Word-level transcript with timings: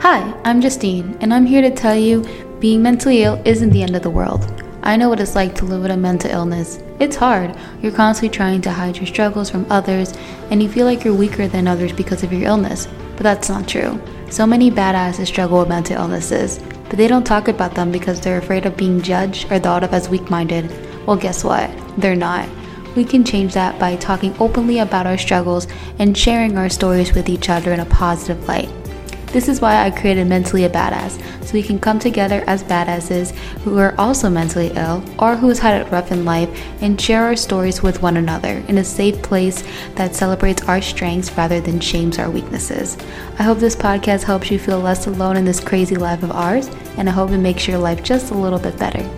Hi, 0.00 0.34
I'm 0.44 0.60
Justine, 0.60 1.16
and 1.20 1.32
I'm 1.32 1.44
here 1.44 1.60
to 1.60 1.70
tell 1.70 1.94
you 1.94 2.26
being 2.58 2.82
mentally 2.82 3.22
ill 3.22 3.40
isn't 3.44 3.70
the 3.70 3.82
end 3.82 3.94
of 3.94 4.02
the 4.02 4.10
world. 4.10 4.62
I 4.82 4.96
know 4.96 5.10
what 5.10 5.20
it's 5.20 5.34
like 5.34 5.54
to 5.56 5.66
live 5.66 5.82
with 5.82 5.90
a 5.90 5.96
mental 5.96 6.30
illness. 6.30 6.78
It's 6.98 7.16
hard. 7.16 7.54
You're 7.82 7.92
constantly 7.92 8.34
trying 8.34 8.62
to 8.62 8.70
hide 8.70 8.96
your 8.96 9.06
struggles 9.06 9.50
from 9.50 9.70
others, 9.70 10.14
and 10.50 10.62
you 10.62 10.70
feel 10.70 10.86
like 10.86 11.04
you're 11.04 11.14
weaker 11.14 11.48
than 11.48 11.68
others 11.68 11.92
because 11.92 12.22
of 12.22 12.32
your 12.32 12.44
illness. 12.44 12.88
But 13.16 13.24
that's 13.24 13.50
not 13.50 13.68
true. 13.68 14.00
So 14.30 14.46
many 14.46 14.70
badasses 14.70 15.26
struggle 15.26 15.58
with 15.58 15.68
mental 15.68 15.96
illnesses, 15.96 16.60
but 16.88 16.96
they 16.96 17.06
don't 17.06 17.26
talk 17.26 17.48
about 17.48 17.74
them 17.74 17.92
because 17.92 18.20
they're 18.20 18.38
afraid 18.38 18.64
of 18.64 18.78
being 18.78 19.02
judged 19.02 19.52
or 19.52 19.58
thought 19.58 19.84
of 19.84 19.92
as 19.92 20.08
weak 20.08 20.30
minded. 20.30 20.70
Well, 21.06 21.16
guess 21.16 21.44
what? 21.44 21.70
They're 21.98 22.16
not. 22.16 22.48
We 22.96 23.04
can 23.04 23.22
change 23.22 23.52
that 23.54 23.78
by 23.78 23.96
talking 23.96 24.34
openly 24.40 24.78
about 24.78 25.06
our 25.06 25.18
struggles 25.18 25.66
and 25.98 26.16
sharing 26.16 26.56
our 26.56 26.70
stories 26.70 27.12
with 27.12 27.28
each 27.28 27.50
other 27.50 27.72
in 27.72 27.80
a 27.80 27.84
positive 27.84 28.48
light. 28.48 28.70
This 29.32 29.48
is 29.48 29.60
why 29.60 29.84
I 29.84 29.92
created 29.92 30.26
Mentally 30.26 30.64
a 30.64 30.68
Badass, 30.68 31.22
so 31.44 31.52
we 31.52 31.62
can 31.62 31.78
come 31.78 32.00
together 32.00 32.42
as 32.48 32.64
badasses 32.64 33.30
who 33.62 33.78
are 33.78 33.94
also 33.96 34.28
mentally 34.28 34.72
ill 34.74 35.04
or 35.20 35.36
who's 35.36 35.60
had 35.60 35.80
it 35.80 35.90
rough 35.92 36.10
in 36.10 36.24
life 36.24 36.50
and 36.82 37.00
share 37.00 37.22
our 37.22 37.36
stories 37.36 37.80
with 37.80 38.02
one 38.02 38.16
another 38.16 38.64
in 38.66 38.78
a 38.78 38.84
safe 38.84 39.22
place 39.22 39.62
that 39.94 40.16
celebrates 40.16 40.62
our 40.64 40.82
strengths 40.82 41.30
rather 41.36 41.60
than 41.60 41.78
shames 41.78 42.18
our 42.18 42.28
weaknesses. 42.28 42.98
I 43.38 43.44
hope 43.44 43.58
this 43.58 43.76
podcast 43.76 44.24
helps 44.24 44.50
you 44.50 44.58
feel 44.58 44.80
less 44.80 45.06
alone 45.06 45.36
in 45.36 45.44
this 45.44 45.60
crazy 45.60 45.94
life 45.94 46.24
of 46.24 46.32
ours, 46.32 46.68
and 46.96 47.08
I 47.08 47.12
hope 47.12 47.30
it 47.30 47.38
makes 47.38 47.68
your 47.68 47.78
life 47.78 48.02
just 48.02 48.32
a 48.32 48.34
little 48.34 48.58
bit 48.58 48.76
better. 48.78 49.08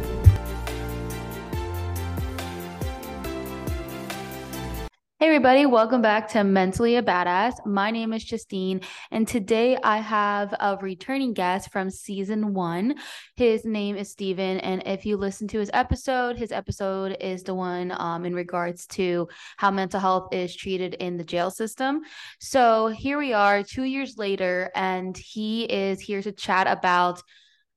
Everybody, 5.33 5.65
welcome 5.65 6.03
back 6.03 6.29
to 6.29 6.45
Mentally 6.45 6.97
a 6.97 7.03
Badass. 7.03 7.65
My 7.65 7.91
name 7.91 8.13
is 8.13 8.23
Justine, 8.23 8.83
and 9.11 9.27
today 9.27 9.79
I 9.83 9.97
have 9.97 10.55
a 10.61 10.77
returning 10.77 11.33
guest 11.33 11.73
from 11.73 11.89
season 11.89 12.53
one. 12.53 12.97
His 13.37 13.65
name 13.65 13.97
is 13.97 14.11
Steven, 14.11 14.61
and 14.61 14.83
if 14.85 15.07
you 15.07 15.17
listen 15.17 15.49
to 15.49 15.59
his 15.59 15.71
episode, 15.73 16.37
his 16.37 16.53
episode 16.53 17.17
is 17.19 17.45
the 17.45 17.55
one 17.55 17.95
um, 17.99 18.27
in 18.27 18.35
regards 18.35 18.87
to 18.89 19.27
how 19.57 19.71
mental 19.71 20.01
health 20.01 20.35
is 20.35 20.55
treated 20.55 20.93
in 21.01 21.17
the 21.17 21.25
jail 21.25 21.51
system. 21.51 22.03
So 22.39 22.89
here 22.89 23.17
we 23.17 23.33
are, 23.33 23.63
two 23.63 23.85
years 23.85 24.19
later, 24.19 24.71
and 24.75 25.17
he 25.17 25.65
is 25.65 25.99
here 25.99 26.21
to 26.21 26.33
chat 26.33 26.67
about 26.67 27.23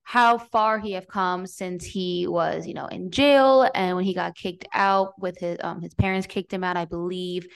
how 0.06 0.38
far 0.38 0.78
he 0.78 0.92
have 0.92 1.08
come 1.08 1.48
since 1.48 1.84
he 1.84 2.28
was, 2.28 2.67
you 2.67 2.75
know, 2.75 2.86
in 2.86 3.09
jail 3.09 3.67
and 3.73 3.95
when 3.95 4.06
he 4.06 4.14
got 4.14 4.36
kicked 4.36 4.66
out 4.72 5.20
with 5.20 5.38
his 5.39 5.58
um 5.64 5.81
his 5.81 5.95
parents 5.95 6.28
kicked 6.28 6.53
him 6.53 6.64
out, 6.64 6.78
I 6.78 6.86
believe, 6.86 7.48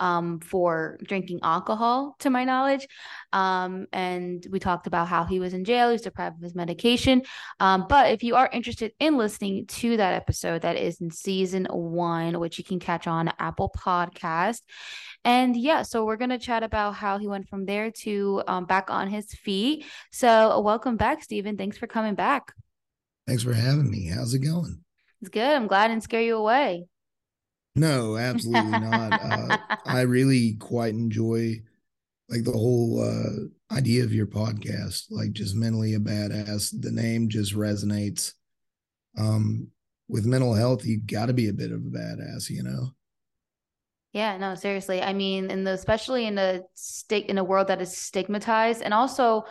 um, 0.00 0.40
for 0.40 0.98
drinking 1.02 1.40
alcohol, 1.42 2.16
to 2.20 2.30
my 2.30 2.44
knowledge. 2.44 2.86
Um, 3.32 3.86
and 3.92 4.46
we 4.50 4.58
talked 4.58 4.86
about 4.86 5.08
how 5.08 5.24
he 5.24 5.40
was 5.40 5.54
in 5.54 5.64
jail, 5.64 5.88
he 5.88 5.92
was 5.92 6.02
deprived 6.02 6.36
of 6.36 6.42
his 6.42 6.54
medication. 6.54 7.22
Um, 7.60 7.86
but 7.88 8.12
if 8.12 8.22
you 8.22 8.36
are 8.36 8.48
interested 8.52 8.92
in 9.00 9.16
listening 9.16 9.66
to 9.66 9.96
that 9.96 10.14
episode, 10.14 10.62
that 10.62 10.76
is 10.76 11.00
in 11.00 11.10
season 11.10 11.66
one, 11.70 12.38
which 12.38 12.58
you 12.58 12.64
can 12.64 12.78
catch 12.78 13.06
on 13.06 13.32
Apple 13.38 13.72
Podcast. 13.76 14.60
And 15.24 15.56
yeah, 15.56 15.82
so 15.82 16.04
we're 16.04 16.16
going 16.16 16.30
to 16.30 16.38
chat 16.38 16.62
about 16.62 16.94
how 16.94 17.18
he 17.18 17.26
went 17.26 17.48
from 17.48 17.66
there 17.66 17.90
to 18.02 18.42
um, 18.46 18.64
back 18.64 18.90
on 18.90 19.08
his 19.08 19.32
feet. 19.34 19.84
So, 20.12 20.60
welcome 20.60 20.96
back, 20.96 21.22
Stephen. 21.22 21.56
Thanks 21.56 21.76
for 21.76 21.88
coming 21.88 22.14
back. 22.14 22.52
Thanks 23.26 23.42
for 23.42 23.52
having 23.52 23.90
me. 23.90 24.06
How's 24.06 24.34
it 24.34 24.38
going? 24.38 24.84
It's 25.20 25.30
good. 25.30 25.56
I'm 25.56 25.66
glad 25.66 25.86
I 25.86 25.88
didn't 25.88 26.04
scare 26.04 26.22
you 26.22 26.36
away. 26.36 26.86
No, 27.76 28.16
absolutely 28.16 28.78
not. 28.78 29.12
Uh, 29.22 29.58
I 29.86 30.00
really 30.00 30.54
quite 30.54 30.94
enjoy 30.94 31.60
like 32.28 32.42
the 32.42 32.52
whole 32.52 33.00
uh, 33.02 33.74
idea 33.74 34.02
of 34.02 34.12
your 34.12 34.26
podcast, 34.26 35.04
like 35.10 35.32
just 35.32 35.54
mentally 35.54 35.94
a 35.94 35.98
badass. 35.98 36.74
The 36.80 36.90
name 36.90 37.28
just 37.28 37.54
resonates. 37.54 38.32
Um, 39.18 39.68
with 40.08 40.26
mental 40.26 40.54
health, 40.54 40.84
you 40.84 41.00
got 41.00 41.26
to 41.26 41.32
be 41.32 41.48
a 41.48 41.52
bit 41.52 41.72
of 41.72 41.80
a 41.80 41.90
badass, 41.90 42.50
you 42.50 42.62
know. 42.62 42.90
Yeah, 44.12 44.38
no, 44.38 44.54
seriously. 44.54 45.02
I 45.02 45.12
mean, 45.12 45.50
in 45.50 45.64
the 45.64 45.72
especially 45.72 46.26
in 46.26 46.38
a 46.38 46.62
state 46.74 47.26
in 47.26 47.38
a 47.38 47.44
world 47.44 47.68
that 47.68 47.82
is 47.82 47.96
stigmatized, 47.96 48.82
and 48.82 48.94
also, 48.94 49.44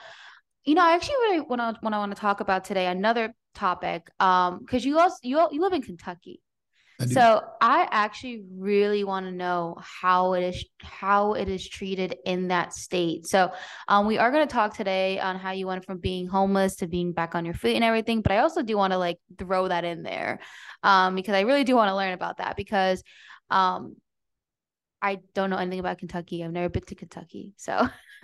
you 0.66 0.74
know, 0.74 0.84
I 0.84 0.96
actually 0.96 1.16
really 1.16 1.42
want 1.42 1.62
to 1.62 1.78
when 1.82 1.94
I 1.94 2.00
want 2.00 2.16
to 2.16 2.20
talk 2.20 2.40
about 2.40 2.64
today 2.66 2.88
another 2.88 3.34
topic, 3.54 4.10
um, 4.20 4.60
because 4.60 4.84
you 4.84 4.98
also 4.98 5.18
you 5.22 5.48
you 5.52 5.62
live 5.62 5.74
in 5.74 5.82
Kentucky, 5.82 6.42
So 7.00 7.42
I 7.62 7.88
actually 7.92 8.44
really 8.58 9.04
want 9.04 9.26
to 9.26 9.32
know 9.32 9.78
how 9.80 10.34
it 10.34 10.44
is 10.44 10.66
how 10.82 11.34
it 11.34 11.50
is 11.50 11.68
treated 11.68 12.16
in 12.26 12.48
that 12.48 12.74
state. 12.74 13.28
So 13.28 13.52
um, 13.88 14.08
we 14.08 14.18
are 14.18 14.32
going 14.32 14.48
to 14.48 14.54
talk 14.54 14.76
today 14.76 15.20
on 15.20 15.38
how 15.38 15.52
you 15.52 15.68
went 15.68 15.86
from 15.86 15.98
being 15.98 16.28
homeless 16.28 16.78
to 16.78 16.88
being 16.88 17.12
back 17.12 17.36
on 17.36 17.44
your 17.44 17.54
feet 17.54 17.76
and 17.76 17.84
everything. 17.84 18.22
But 18.22 18.32
I 18.32 18.38
also 18.38 18.62
do 18.62 18.78
want 18.78 18.94
to 18.94 18.98
like 18.98 19.18
throw 19.38 19.68
that 19.68 19.84
in 19.84 20.04
there 20.04 20.40
um, 20.84 21.16
because 21.16 21.36
I 21.36 21.42
really 21.42 21.66
do 21.66 21.76
want 21.76 21.90
to 21.90 21.96
learn 21.96 22.14
about 22.14 22.38
that 22.38 22.56
because 22.56 23.04
um, 23.50 23.98
I 25.02 25.20
don't 25.34 25.50
know 25.50 25.58
anything 25.58 25.80
about 25.80 25.98
Kentucky. 25.98 26.44
I've 26.44 26.52
never 26.52 26.70
been 26.70 26.84
to 26.84 26.96
Kentucky. 26.96 27.54
So 27.58 27.88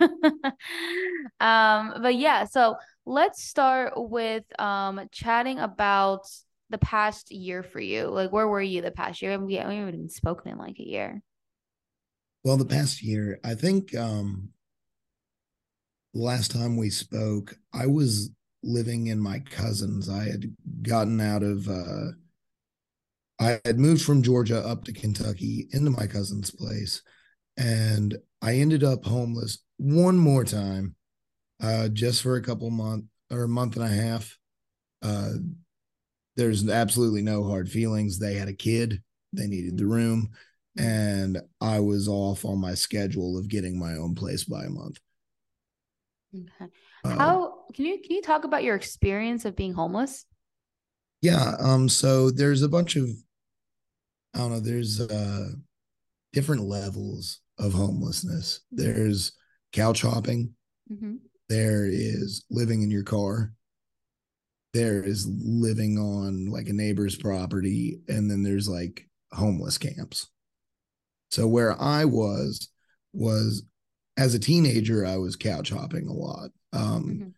um 1.40 1.94
but 2.02 2.16
yeah, 2.16 2.44
so 2.44 2.76
let's 3.04 3.44
start 3.44 3.92
with 3.96 4.44
um 4.58 5.08
chatting 5.12 5.58
about 5.58 6.26
the 6.72 6.78
past 6.78 7.30
year 7.30 7.62
for 7.62 7.80
you. 7.80 8.08
Like 8.08 8.32
where 8.32 8.48
were 8.48 8.60
you 8.60 8.82
the 8.82 8.90
past 8.90 9.22
year? 9.22 9.38
We, 9.38 9.54
haven't 9.54 9.76
even 9.76 10.08
spoken 10.08 10.52
in 10.52 10.58
like 10.58 10.78
a 10.80 10.88
year. 10.88 11.22
Well, 12.42 12.56
the 12.56 12.64
past 12.64 13.02
year, 13.02 13.38
I 13.44 13.54
think 13.54 13.94
um 13.94 14.48
last 16.12 16.50
time 16.50 16.76
we 16.76 16.90
spoke, 16.90 17.56
I 17.72 17.86
was 17.86 18.30
living 18.64 19.06
in 19.06 19.20
my 19.20 19.38
cousin's. 19.38 20.08
I 20.08 20.24
had 20.24 20.54
gotten 20.82 21.20
out 21.20 21.44
of 21.44 21.68
uh 21.68 22.12
I 23.38 23.60
had 23.64 23.78
moved 23.78 24.02
from 24.02 24.22
Georgia 24.22 24.64
up 24.66 24.84
to 24.84 24.92
Kentucky 24.92 25.68
into 25.72 25.90
my 25.90 26.06
cousin's 26.06 26.50
place, 26.50 27.02
and 27.56 28.16
I 28.40 28.54
ended 28.54 28.84
up 28.84 29.04
homeless 29.04 29.58
one 29.78 30.16
more 30.16 30.44
time, 30.44 30.94
uh, 31.60 31.88
just 31.88 32.22
for 32.22 32.36
a 32.36 32.42
couple 32.42 32.70
months 32.70 33.08
or 33.30 33.44
a 33.44 33.48
month 33.48 33.76
and 33.76 33.84
a 33.84 33.88
half. 33.88 34.38
Uh, 35.02 35.32
there's 36.36 36.68
absolutely 36.68 37.22
no 37.22 37.44
hard 37.44 37.70
feelings. 37.70 38.18
They 38.18 38.34
had 38.34 38.48
a 38.48 38.54
kid, 38.54 39.02
they 39.32 39.46
needed 39.46 39.78
the 39.78 39.86
room, 39.86 40.30
and 40.76 41.40
I 41.60 41.80
was 41.80 42.08
off 42.08 42.44
on 42.44 42.58
my 42.58 42.74
schedule 42.74 43.38
of 43.38 43.48
getting 43.48 43.78
my 43.78 43.94
own 43.94 44.14
place 44.14 44.44
by 44.44 44.64
a 44.64 44.70
month. 44.70 44.98
Okay. 46.34 46.70
Uh, 47.04 47.18
How 47.18 47.54
can 47.74 47.84
you 47.84 48.00
can 48.00 48.16
you 48.16 48.22
talk 48.22 48.44
about 48.44 48.64
your 48.64 48.76
experience 48.76 49.44
of 49.44 49.56
being 49.56 49.74
homeless? 49.74 50.24
Yeah. 51.20 51.56
Um. 51.58 51.88
So 51.88 52.30
there's 52.30 52.62
a 52.62 52.68
bunch 52.68 52.96
of 52.96 53.08
I 54.34 54.38
don't 54.38 54.50
know, 54.50 54.60
there's 54.60 55.00
uh 55.00 55.50
different 56.32 56.62
levels 56.62 57.40
of 57.58 57.74
homelessness. 57.74 58.60
There's 58.70 59.32
couch 59.72 60.02
hopping. 60.02 60.54
Mm-hmm. 60.90 61.16
There 61.48 61.86
is 61.86 62.44
living 62.50 62.82
in 62.82 62.90
your 62.90 63.02
car. 63.02 63.52
There 64.72 65.02
is 65.02 65.28
living 65.28 65.98
on 65.98 66.46
like 66.46 66.68
a 66.68 66.72
neighbor's 66.72 67.16
property. 67.16 68.00
And 68.08 68.30
then 68.30 68.42
there's 68.42 68.68
like 68.68 69.08
homeless 69.32 69.78
camps. 69.78 70.28
So 71.30 71.46
where 71.46 71.80
I 71.80 72.04
was, 72.04 72.68
was 73.12 73.64
as 74.16 74.34
a 74.34 74.38
teenager, 74.38 75.06
I 75.06 75.16
was 75.16 75.36
couch 75.36 75.70
hopping 75.70 76.08
a 76.08 76.12
lot. 76.12 76.50
Um, 76.72 77.04
mm-hmm. 77.04 77.28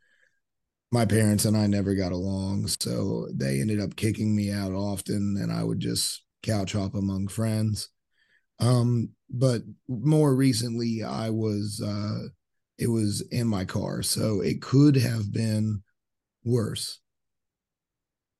My 0.92 1.04
parents 1.04 1.44
and 1.44 1.56
I 1.56 1.66
never 1.66 1.94
got 1.94 2.12
along. 2.12 2.68
So 2.68 3.28
they 3.32 3.60
ended 3.60 3.80
up 3.80 3.96
kicking 3.96 4.34
me 4.34 4.52
out 4.52 4.72
often. 4.72 5.36
And 5.40 5.52
I 5.52 5.64
would 5.64 5.80
just 5.80 6.24
couch 6.44 6.72
hop 6.72 6.94
among 6.94 7.28
friends. 7.28 7.88
Um, 8.60 9.10
but 9.30 9.62
more 9.88 10.34
recently, 10.34 11.02
I 11.02 11.30
was 11.30 11.82
uh, 11.84 12.28
it 12.78 12.88
was 12.88 13.20
in 13.30 13.46
my 13.46 13.64
car, 13.64 14.02
so 14.02 14.40
it 14.40 14.62
could 14.62 14.96
have 14.96 15.32
been 15.32 15.82
worse. 16.44 17.00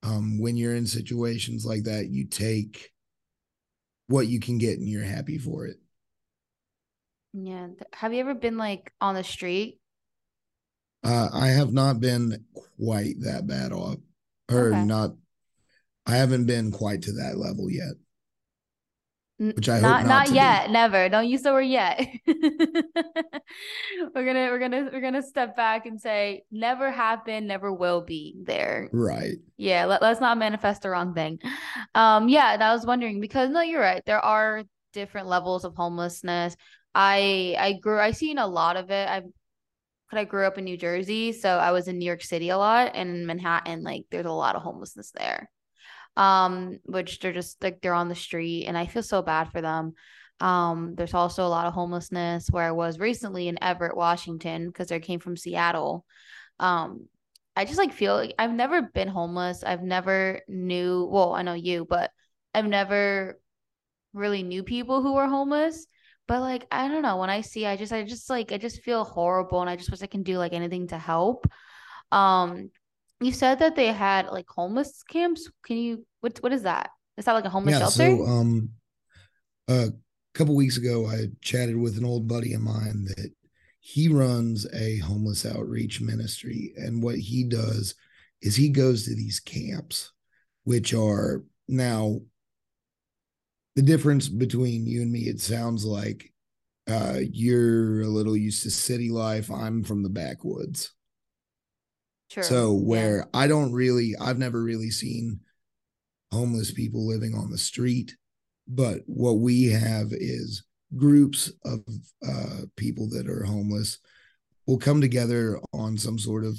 Um, 0.04 0.38
when 0.38 0.56
you're 0.56 0.76
in 0.76 0.86
situations 0.86 1.64
like 1.64 1.84
that, 1.84 2.08
you 2.08 2.26
take 2.26 2.92
what 4.06 4.26
you 4.26 4.38
can 4.38 4.58
get 4.58 4.78
and 4.78 4.88
you're 4.88 5.02
happy 5.02 5.38
for 5.38 5.66
it. 5.66 5.76
Yeah. 7.32 7.68
Have 7.94 8.12
you 8.12 8.20
ever 8.20 8.34
been 8.34 8.58
like 8.58 8.92
on 9.00 9.14
the 9.14 9.24
street? 9.24 9.80
Uh, 11.02 11.28
I 11.32 11.48
have 11.48 11.72
not 11.72 12.00
been 12.00 12.44
quite 12.78 13.20
that 13.20 13.46
bad 13.46 13.72
off, 13.72 13.96
or 14.50 14.68
okay. 14.68 14.84
not 14.84 15.10
I 16.06 16.16
haven't 16.16 16.46
been 16.46 16.70
quite 16.70 17.02
to 17.02 17.12
that 17.12 17.38
level 17.38 17.70
yet. 17.70 17.94
Which 19.52 19.68
I 19.68 19.80
not, 19.80 20.00
hope 20.00 20.08
not, 20.08 20.28
not 20.28 20.34
yet. 20.34 20.66
Be. 20.66 20.72
Never. 20.72 21.08
Don't 21.08 21.28
use 21.28 21.42
the 21.42 21.52
word 21.52 21.62
yet. 21.62 22.06
we're 22.26 24.24
gonna 24.24 24.48
we're 24.50 24.58
gonna 24.58 24.90
we're 24.92 25.00
gonna 25.00 25.22
step 25.22 25.56
back 25.56 25.86
and 25.86 26.00
say 26.00 26.44
never 26.50 26.90
have 26.90 27.24
been, 27.24 27.46
never 27.46 27.72
will 27.72 28.02
be 28.02 28.36
there. 28.42 28.88
Right. 28.92 29.36
Yeah. 29.56 29.86
Let, 29.86 30.02
let's 30.02 30.20
not 30.20 30.38
manifest 30.38 30.82
the 30.82 30.90
wrong 30.90 31.14
thing. 31.14 31.38
Um. 31.94 32.28
Yeah. 32.28 32.54
And 32.54 32.62
I 32.62 32.72
was 32.72 32.86
wondering 32.86 33.20
because 33.20 33.50
no, 33.50 33.60
you're 33.60 33.80
right. 33.80 34.02
There 34.06 34.20
are 34.20 34.64
different 34.92 35.26
levels 35.26 35.64
of 35.64 35.74
homelessness. 35.74 36.56
I 36.94 37.56
I 37.58 37.72
grew. 37.74 37.98
I 37.98 38.12
seen 38.12 38.38
a 38.38 38.46
lot 38.46 38.76
of 38.76 38.90
it. 38.90 39.08
I've 39.08 39.24
I 40.16 40.24
grew 40.24 40.46
up 40.46 40.58
in 40.58 40.64
New 40.64 40.76
Jersey, 40.76 41.32
so 41.32 41.48
I 41.48 41.72
was 41.72 41.88
in 41.88 41.98
New 41.98 42.06
York 42.06 42.22
City 42.22 42.50
a 42.50 42.58
lot 42.58 42.92
and 42.94 43.10
in 43.10 43.26
Manhattan, 43.26 43.82
like 43.82 44.04
there's 44.10 44.26
a 44.26 44.30
lot 44.30 44.56
of 44.56 44.62
homelessness 44.62 45.10
there. 45.10 45.50
Um, 46.16 46.78
which 46.84 47.18
they're 47.18 47.32
just 47.32 47.62
like 47.62 47.80
they're 47.80 47.92
on 47.92 48.08
the 48.08 48.14
street 48.14 48.66
and 48.66 48.78
I 48.78 48.86
feel 48.86 49.02
so 49.02 49.20
bad 49.20 49.50
for 49.50 49.60
them. 49.60 49.94
Um, 50.40 50.94
there's 50.94 51.14
also 51.14 51.44
a 51.44 51.48
lot 51.48 51.66
of 51.66 51.74
homelessness 51.74 52.48
where 52.50 52.64
I 52.64 52.72
was 52.72 52.98
recently 52.98 53.48
in 53.48 53.62
Everett, 53.62 53.96
Washington, 53.96 54.66
because 54.68 54.92
I 54.92 54.98
came 55.00 55.20
from 55.20 55.36
Seattle. 55.36 56.04
Um, 56.60 57.08
I 57.56 57.64
just 57.64 57.78
like 57.78 57.92
feel 57.92 58.14
like 58.14 58.34
I've 58.38 58.52
never 58.52 58.82
been 58.82 59.08
homeless. 59.08 59.62
I've 59.64 59.82
never 59.82 60.40
knew, 60.48 61.08
well, 61.10 61.34
I 61.34 61.42
know 61.42 61.54
you, 61.54 61.86
but 61.88 62.10
I've 62.52 62.66
never 62.66 63.38
really 64.12 64.42
knew 64.42 64.62
people 64.62 65.02
who 65.02 65.14
were 65.14 65.26
homeless. 65.26 65.86
But 66.26 66.40
like, 66.40 66.66
I 66.70 66.88
don't 66.88 67.02
know. 67.02 67.18
When 67.18 67.30
I 67.30 67.42
see, 67.42 67.66
I 67.66 67.76
just, 67.76 67.92
I 67.92 68.02
just 68.02 68.30
like, 68.30 68.50
I 68.50 68.58
just 68.58 68.82
feel 68.82 69.04
horrible, 69.04 69.60
and 69.60 69.70
I 69.70 69.76
just 69.76 69.90
wish 69.90 70.02
I 70.02 70.06
can 70.06 70.22
do 70.22 70.38
like 70.38 70.52
anything 70.52 70.88
to 70.88 70.98
help. 70.98 71.46
Um, 72.10 72.70
you 73.20 73.32
said 73.32 73.58
that 73.60 73.76
they 73.76 73.92
had 73.92 74.26
like 74.26 74.46
homeless 74.48 75.02
camps. 75.02 75.50
Can 75.64 75.76
you? 75.76 76.06
What 76.20 76.38
What 76.42 76.52
is 76.52 76.62
that? 76.62 76.90
Is 77.16 77.24
that 77.24 77.32
like 77.32 77.44
a 77.44 77.50
homeless 77.50 77.74
yeah, 77.74 77.78
shelter? 77.80 78.16
So, 78.16 78.26
um, 78.26 78.70
a 79.68 79.88
couple 80.34 80.56
weeks 80.56 80.76
ago, 80.76 81.06
I 81.06 81.28
chatted 81.40 81.76
with 81.76 81.96
an 81.96 82.04
old 82.04 82.26
buddy 82.26 82.54
of 82.54 82.60
mine 82.60 83.04
that 83.04 83.30
he 83.80 84.08
runs 84.08 84.66
a 84.72 84.98
homeless 84.98 85.46
outreach 85.46 86.00
ministry, 86.00 86.72
and 86.76 87.02
what 87.02 87.16
he 87.16 87.44
does 87.44 87.94
is 88.42 88.56
he 88.56 88.68
goes 88.68 89.04
to 89.04 89.14
these 89.14 89.40
camps, 89.40 90.12
which 90.64 90.92
are 90.92 91.44
now 91.68 92.20
the 93.76 93.82
difference 93.82 94.28
between 94.28 94.86
you 94.86 95.02
and 95.02 95.10
me, 95.10 95.20
it 95.20 95.40
sounds 95.40 95.84
like 95.84 96.32
uh, 96.88 97.18
you're 97.20 98.02
a 98.02 98.08
little 98.08 98.36
used 98.36 98.62
to 98.62 98.70
city 98.70 99.10
life. 99.10 99.50
I'm 99.50 99.82
from 99.82 100.02
the 100.02 100.10
backwoods. 100.10 100.93
Sure. 102.34 102.42
So 102.42 102.72
where 102.72 103.18
yeah. 103.18 103.24
I 103.32 103.46
don't 103.46 103.72
really, 103.72 104.16
I've 104.20 104.38
never 104.38 104.60
really 104.60 104.90
seen 104.90 105.38
homeless 106.32 106.72
people 106.72 107.06
living 107.06 107.32
on 107.32 107.48
the 107.48 107.58
street, 107.58 108.16
but 108.66 109.02
what 109.06 109.34
we 109.34 109.66
have 109.66 110.08
is 110.10 110.64
groups 110.96 111.52
of 111.64 111.80
uh, 112.26 112.62
people 112.76 113.08
that 113.10 113.28
are 113.28 113.44
homeless 113.44 113.98
will 114.66 114.78
come 114.78 115.00
together 115.00 115.60
on 115.72 115.96
some 115.96 116.18
sort 116.18 116.44
of 116.44 116.58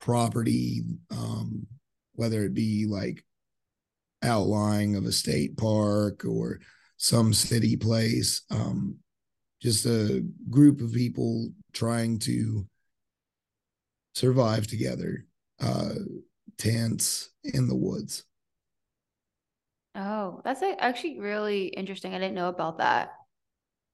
property, 0.00 0.82
um, 1.10 1.66
whether 2.12 2.44
it 2.44 2.54
be 2.54 2.86
like 2.88 3.24
outlying 4.22 4.94
of 4.94 5.04
a 5.04 5.10
state 5.10 5.56
park 5.56 6.24
or 6.24 6.60
some 6.96 7.34
city 7.34 7.76
place. 7.76 8.42
Um, 8.52 8.98
just 9.60 9.84
a 9.84 10.24
group 10.48 10.80
of 10.80 10.92
people 10.92 11.48
trying 11.72 12.20
to 12.20 12.68
survive 14.16 14.66
together, 14.66 15.26
uh, 15.60 15.92
tents 16.56 17.28
in 17.44 17.68
the 17.68 17.76
woods. 17.76 18.24
Oh, 19.94 20.40
that's 20.42 20.62
actually 20.62 21.20
really 21.20 21.66
interesting. 21.66 22.14
I 22.14 22.18
didn't 22.18 22.34
know 22.34 22.48
about 22.48 22.78
that. 22.78 23.12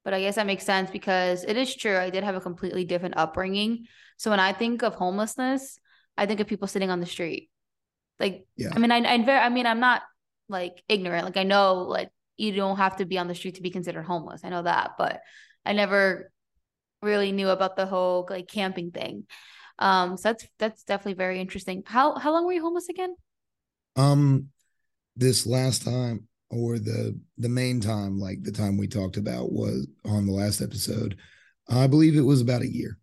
But 0.05 0.15
I 0.15 0.21
guess 0.21 0.37
that 0.37 0.47
makes 0.47 0.65
sense 0.65 0.93
because 0.93 1.43
it 1.43 1.57
is 1.57 1.75
true. 1.75 1.97
I 1.97 2.11
did 2.11 2.23
have 2.23 2.37
a 2.37 2.41
completely 2.41 2.85
different 2.85 3.17
upbringing. 3.17 3.87
So 4.17 4.31
when 4.31 4.39
I 4.39 4.53
think 4.53 4.85
of 4.85 4.95
homelessness, 4.95 5.81
I 6.17 6.27
think 6.27 6.39
of 6.39 6.47
people 6.47 6.69
sitting 6.69 6.91
on 6.91 7.01
the 7.01 7.07
street. 7.07 7.51
Like, 8.21 8.47
yeah. 8.57 8.71
I 8.73 8.79
mean, 8.79 8.93
I, 8.93 8.99
I, 8.99 9.47
I 9.47 9.49
mean, 9.49 9.67
I'm 9.67 9.81
not 9.81 10.03
like 10.49 10.85
ignorant. 10.89 11.25
Like 11.25 11.37
I 11.37 11.43
know 11.43 11.83
like 11.89 12.11
you 12.37 12.53
don't 12.53 12.77
have 12.77 12.97
to 12.99 13.07
be 13.07 13.19
on 13.19 13.27
the 13.27 13.35
street 13.35 13.57
to 13.57 13.63
be 13.63 13.71
considered 13.71 14.05
homeless. 14.05 14.43
I 14.45 14.51
know 14.51 14.63
that, 14.63 14.93
but 14.99 15.21
I 15.65 15.73
never 15.73 16.31
really 17.01 17.33
knew 17.33 17.49
about 17.49 17.75
the 17.77 17.87
whole 17.87 18.27
like 18.31 18.47
camping 18.47 18.93
thing. 18.93 19.27
Um, 19.79 20.17
so 20.17 20.31
that's 20.31 20.47
that's 20.59 20.85
definitely 20.85 21.15
very 21.15 21.41
interesting. 21.41 21.83
How 21.87 22.19
how 22.19 22.33
long 22.33 22.47
were 22.47 22.53
you 22.53 22.63
homeless 22.63 22.89
again? 22.89 23.15
Um, 23.97 24.49
this 25.17 25.47
last 25.47 25.85
time 25.85 26.29
or 26.51 26.79
the 26.79 27.19
the 27.39 27.49
main 27.49 27.81
time, 27.81 28.19
like 28.19 28.43
the 28.43 28.53
time 28.53 28.77
we 28.77 28.87
talked 28.87 29.17
about 29.17 29.53
was 29.53 29.87
on 30.05 30.27
the 30.27 30.33
last 30.33 30.61
episode. 30.61 31.17
I 31.69 31.87
believe 31.87 32.17
it 32.17 32.23
was 32.23 32.41
about 32.41 32.63
a 32.63 32.73
year. 32.73 32.99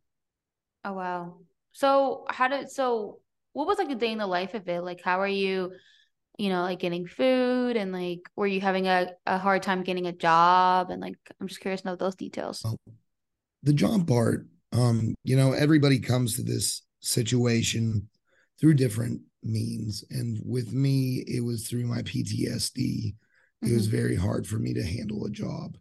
Oh 0.85 0.93
wow. 0.93 1.37
So 1.71 2.25
how 2.29 2.47
did 2.47 2.69
so 2.69 3.19
what 3.53 3.67
was 3.67 3.77
like 3.77 3.89
a 3.89 3.95
day 3.95 4.11
in 4.11 4.17
the 4.17 4.27
life 4.27 4.53
of 4.53 4.67
it? 4.67 4.81
Like 4.81 5.01
how 5.03 5.19
are 5.19 5.27
you 5.27 5.71
you 6.37 6.47
know, 6.47 6.61
like 6.61 6.79
getting 6.79 7.05
food 7.05 7.75
and 7.75 7.91
like 7.91 8.21
were 8.37 8.47
you 8.47 8.61
having 8.61 8.87
a, 8.87 9.09
a 9.25 9.37
hard 9.37 9.61
time 9.61 9.83
getting 9.83 10.07
a 10.07 10.13
job? 10.13 10.89
And 10.89 11.01
like 11.01 11.17
I'm 11.39 11.47
just 11.47 11.59
curious 11.59 11.81
to 11.81 11.87
know 11.87 11.95
those 11.97 12.15
details. 12.15 12.61
Well, 12.63 12.77
the 13.61 13.73
job 13.73 14.07
part, 14.07 14.47
um, 14.71 15.15
you 15.23 15.35
know, 15.35 15.53
everybody 15.53 15.99
comes 15.99 16.35
to 16.35 16.43
this 16.43 16.83
situation 16.99 18.09
through 18.59 18.75
different 18.75 19.21
means. 19.43 20.03
And 20.09 20.39
with 20.45 20.73
me, 20.73 21.23
it 21.27 21.43
was 21.43 21.67
through 21.67 21.85
my 21.85 22.01
PTSD. 22.01 22.75
Mm-hmm. 22.77 23.67
It 23.67 23.73
was 23.73 23.87
mm-hmm. 23.87 23.97
very 23.97 24.15
hard 24.15 24.47
for 24.47 24.57
me 24.57 24.73
to 24.73 24.83
handle 24.83 25.25
a 25.25 25.29
job. 25.29 25.77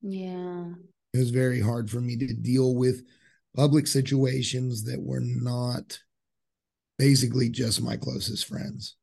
Yeah. 0.00 0.72
It 1.12 1.18
was 1.18 1.30
very 1.30 1.60
hard 1.60 1.90
for 1.90 2.00
me 2.00 2.16
to 2.16 2.32
deal 2.32 2.74
with 2.74 3.02
public 3.54 3.86
situations 3.86 4.84
that 4.84 5.00
were 5.00 5.20
not 5.20 5.98
basically 6.98 7.48
just 7.48 7.82
my 7.82 7.96
closest 7.96 8.46
friends. 8.46 8.96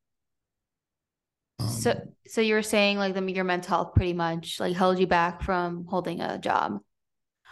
Um, 1.60 1.68
so, 1.68 2.02
so 2.26 2.42
you 2.42 2.56
were 2.56 2.64
saying 2.64 2.98
like 2.98 3.14
the 3.14 3.31
your 3.31 3.44
mental 3.44 3.70
health 3.70 3.94
pretty 3.94 4.14
much 4.14 4.60
like 4.60 4.76
held 4.76 4.98
you 4.98 5.08
back 5.08 5.44
from 5.44 5.86
holding 5.88 6.22
a 6.22 6.38
job. 6.38 6.80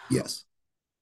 Yes. 0.10 0.46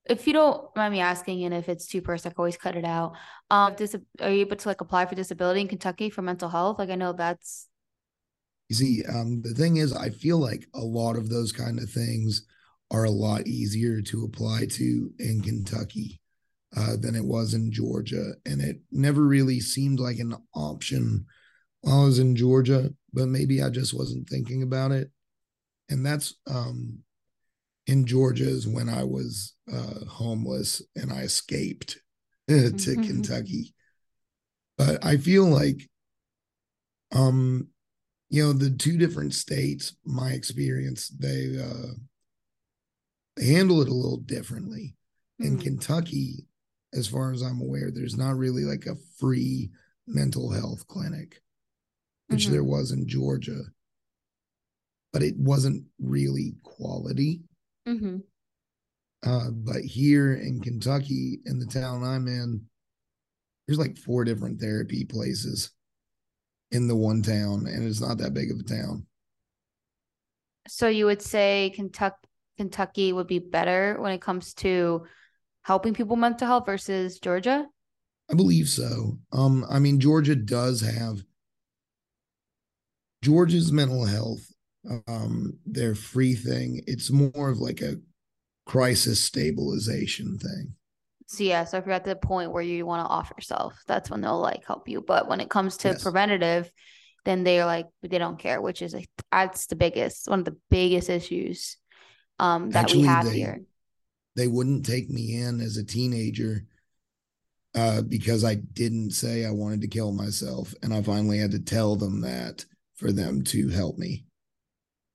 If 0.08 0.26
you 0.26 0.32
don't 0.32 0.74
mind 0.76 0.92
me 0.92 1.00
asking, 1.00 1.44
and 1.44 1.54
if 1.54 1.68
it's 1.68 1.86
too 1.86 2.00
personal, 2.00 2.30
I 2.30 2.34
can 2.34 2.40
always 2.40 2.56
cut 2.56 2.76
it 2.76 2.84
out. 2.84 3.14
Um, 3.50 3.74
dis- 3.74 3.96
are 4.20 4.30
you 4.30 4.40
able 4.40 4.56
to 4.56 4.68
like 4.68 4.80
apply 4.80 5.06
for 5.06 5.14
disability 5.14 5.60
in 5.60 5.68
Kentucky 5.68 6.10
for 6.10 6.22
mental 6.22 6.48
health? 6.48 6.78
Like 6.78 6.90
I 6.90 6.94
know 6.94 7.12
that's. 7.12 7.68
You 8.68 8.76
see, 8.76 9.04
um, 9.04 9.42
the 9.42 9.54
thing 9.54 9.76
is, 9.76 9.92
I 9.92 10.10
feel 10.10 10.38
like 10.38 10.66
a 10.74 10.80
lot 10.80 11.16
of 11.16 11.28
those 11.28 11.52
kind 11.52 11.78
of 11.78 11.90
things 11.90 12.46
are 12.90 13.04
a 13.04 13.10
lot 13.10 13.46
easier 13.46 14.00
to 14.00 14.24
apply 14.24 14.66
to 14.66 15.10
in 15.18 15.40
Kentucky 15.40 16.20
uh, 16.76 16.96
than 16.96 17.14
it 17.14 17.24
was 17.24 17.54
in 17.54 17.72
Georgia, 17.72 18.32
and 18.44 18.60
it 18.60 18.80
never 18.90 19.22
really 19.22 19.60
seemed 19.60 20.00
like 20.00 20.18
an 20.18 20.34
option 20.54 21.26
while 21.80 22.02
I 22.02 22.04
was 22.04 22.18
in 22.18 22.34
Georgia, 22.36 22.90
but 23.12 23.28
maybe 23.28 23.62
I 23.62 23.70
just 23.70 23.94
wasn't 23.94 24.28
thinking 24.28 24.62
about 24.62 24.92
it. 24.92 25.10
And 25.88 26.04
that's 26.04 26.34
um, 26.48 26.98
in 27.86 28.06
Georgia 28.06 28.48
is 28.48 28.66
when 28.66 28.88
I 28.88 29.04
was 29.04 29.54
uh, 29.72 30.04
homeless 30.08 30.82
and 30.94 31.12
I 31.12 31.22
escaped 31.22 31.98
to 32.48 32.54
mm-hmm. 32.54 33.02
Kentucky. 33.02 33.74
But 34.78 35.04
I 35.04 35.16
feel 35.16 35.46
like, 35.46 35.88
um, 37.12 37.68
you 38.28 38.42
know, 38.42 38.52
the 38.52 38.70
two 38.70 38.98
different 38.98 39.34
states, 39.34 39.96
my 40.04 40.30
experience, 40.30 41.08
they 41.08 41.58
uh, 41.62 41.94
they 43.36 43.46
handle 43.46 43.80
it 43.82 43.88
a 43.88 43.94
little 43.94 44.18
differently. 44.18 44.96
Mm-hmm. 45.40 45.52
In 45.52 45.58
Kentucky, 45.58 46.46
as 46.92 47.06
far 47.06 47.32
as 47.32 47.42
I'm 47.42 47.60
aware, 47.60 47.90
there's 47.90 48.16
not 48.16 48.36
really 48.36 48.64
like 48.64 48.86
a 48.86 48.96
free 49.18 49.70
mental 50.06 50.50
health 50.50 50.86
clinic 50.88 51.40
which 52.28 52.44
mm-hmm. 52.44 52.52
there 52.52 52.64
was 52.64 52.92
in 52.92 53.06
Georgia, 53.06 53.62
but 55.12 55.22
it 55.22 55.36
wasn't 55.36 55.84
really 55.98 56.54
quality. 56.62 57.42
Mm-hmm. 57.86 58.18
Uh, 59.24 59.50
but 59.50 59.82
here 59.82 60.34
in 60.34 60.60
Kentucky, 60.60 61.40
in 61.46 61.58
the 61.58 61.66
town 61.66 62.04
I'm 62.04 62.28
in, 62.28 62.62
there's 63.66 63.78
like 63.78 63.96
four 63.96 64.24
different 64.24 64.60
therapy 64.60 65.04
places 65.04 65.70
in 66.70 66.88
the 66.88 66.96
one 66.96 67.22
town, 67.22 67.66
and 67.66 67.86
it's 67.86 68.00
not 68.00 68.18
that 68.18 68.34
big 68.34 68.50
of 68.50 68.58
a 68.58 68.62
town. 68.62 69.06
So 70.68 70.88
you 70.88 71.06
would 71.06 71.22
say 71.22 71.72
Kentucky 71.74 72.28
Kentucky 72.56 73.12
would 73.12 73.26
be 73.26 73.38
better 73.38 73.96
when 74.00 74.12
it 74.12 74.20
comes 74.20 74.54
to 74.54 75.04
helping 75.62 75.94
people 75.94 76.16
mental 76.16 76.46
health 76.46 76.66
versus 76.66 77.18
Georgia? 77.18 77.66
I 78.30 78.34
believe 78.34 78.68
so. 78.68 79.18
Um, 79.32 79.64
I 79.68 79.78
mean, 79.78 80.00
Georgia 80.00 80.34
does 80.34 80.80
have 80.80 81.22
Georgia's 83.22 83.72
mental 83.72 84.04
health, 84.04 84.46
um, 85.06 85.58
their 85.64 85.94
free 85.94 86.34
thing, 86.34 86.82
it's 86.86 87.10
more 87.10 87.50
of 87.50 87.58
like 87.58 87.80
a 87.80 87.96
crisis 88.66 89.22
stabilization 89.22 90.38
thing. 90.38 90.74
So 91.28 91.42
yeah, 91.42 91.64
so 91.64 91.78
if 91.78 91.86
you're 91.86 91.94
at 91.94 92.04
the 92.04 92.14
point 92.14 92.52
where 92.52 92.62
you 92.62 92.86
want 92.86 93.04
to 93.04 93.10
off 93.10 93.32
yourself, 93.36 93.82
that's 93.86 94.10
when 94.10 94.20
they'll 94.20 94.40
like 94.40 94.64
help 94.64 94.88
you. 94.88 95.00
But 95.00 95.28
when 95.28 95.40
it 95.40 95.50
comes 95.50 95.76
to 95.78 95.88
yes. 95.88 96.02
preventative, 96.02 96.70
then 97.24 97.42
they're 97.42 97.66
like 97.66 97.86
they 98.02 98.18
don't 98.18 98.38
care, 98.38 98.60
which 98.60 98.82
is 98.82 98.94
like 98.94 99.08
that's 99.32 99.66
the 99.66 99.76
biggest 99.76 100.28
one 100.28 100.38
of 100.38 100.44
the 100.44 100.56
biggest 100.70 101.10
issues 101.10 101.76
um 102.38 102.70
that 102.70 102.84
Actually, 102.84 103.02
we 103.02 103.06
have 103.08 103.24
they, 103.24 103.32
here. 103.32 103.62
They 104.36 104.46
wouldn't 104.46 104.86
take 104.86 105.10
me 105.10 105.36
in 105.36 105.60
as 105.60 105.76
a 105.76 105.84
teenager 105.84 106.64
uh, 107.74 108.02
because 108.02 108.44
I 108.44 108.54
didn't 108.54 109.10
say 109.10 109.44
I 109.44 109.50
wanted 109.50 109.80
to 109.82 109.88
kill 109.88 110.12
myself, 110.12 110.74
and 110.82 110.94
I 110.94 111.02
finally 111.02 111.38
had 111.38 111.50
to 111.52 111.58
tell 111.58 111.96
them 111.96 112.20
that 112.22 112.64
for 112.96 113.12
them 113.12 113.42
to 113.44 113.68
help 113.68 113.98
me. 113.98 114.25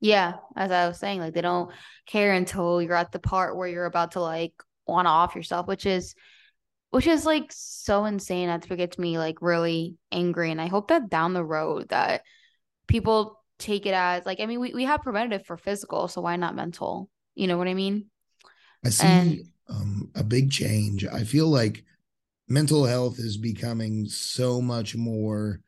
Yeah, 0.02 0.34
as 0.56 0.72
I 0.72 0.88
was 0.88 0.98
saying, 0.98 1.20
like 1.20 1.34
they 1.34 1.42
don't 1.42 1.72
care 2.08 2.34
until 2.34 2.82
you're 2.82 2.96
at 2.96 3.12
the 3.12 3.20
part 3.20 3.56
where 3.56 3.68
you're 3.68 3.86
about 3.86 4.14
to 4.14 4.20
like 4.22 4.54
want 4.88 5.06
to 5.06 5.10
off 5.10 5.36
yourself, 5.36 5.68
which 5.68 5.86
is 5.86 6.16
which 6.90 7.08
is 7.08 7.26
like 7.26 7.52
so 7.52 8.06
insane. 8.06 8.48
That's 8.48 8.70
what 8.70 8.78
gets 8.78 8.98
me 8.98 9.18
like 9.18 9.38
really 9.42 9.96
angry. 10.12 10.52
And 10.52 10.60
I 10.60 10.68
hope 10.68 10.90
that 10.90 11.10
down 11.10 11.34
the 11.34 11.46
road 11.46 11.90
that 11.90 12.24
people 12.88 13.40
take 13.60 13.86
it 13.86 13.94
as 13.94 14.26
like, 14.26 14.40
I 14.40 14.46
mean, 14.46 14.60
we, 14.60 14.74
we 14.74 14.84
have 14.86 15.04
preventative 15.04 15.46
for 15.46 15.56
physical, 15.56 16.08
so 16.08 16.22
why 16.22 16.36
not 16.36 16.56
mental? 16.56 17.10
You 17.36 17.48
know 17.48 17.58
what 17.58 17.68
I 17.68 17.76
mean? 17.76 18.08
I 18.84 18.90
see 18.90 19.08
and, 19.08 19.40
um, 19.70 20.10
a 20.16 20.24
big 20.24 20.52
change. 20.52 21.06
I 21.06 21.24
feel 21.24 21.48
like 21.48 21.86
mental 22.50 22.86
health 22.86 23.20
is 23.20 23.38
becoming 23.38 24.08
so 24.08 24.62
much 24.62 24.96
more 24.96 25.62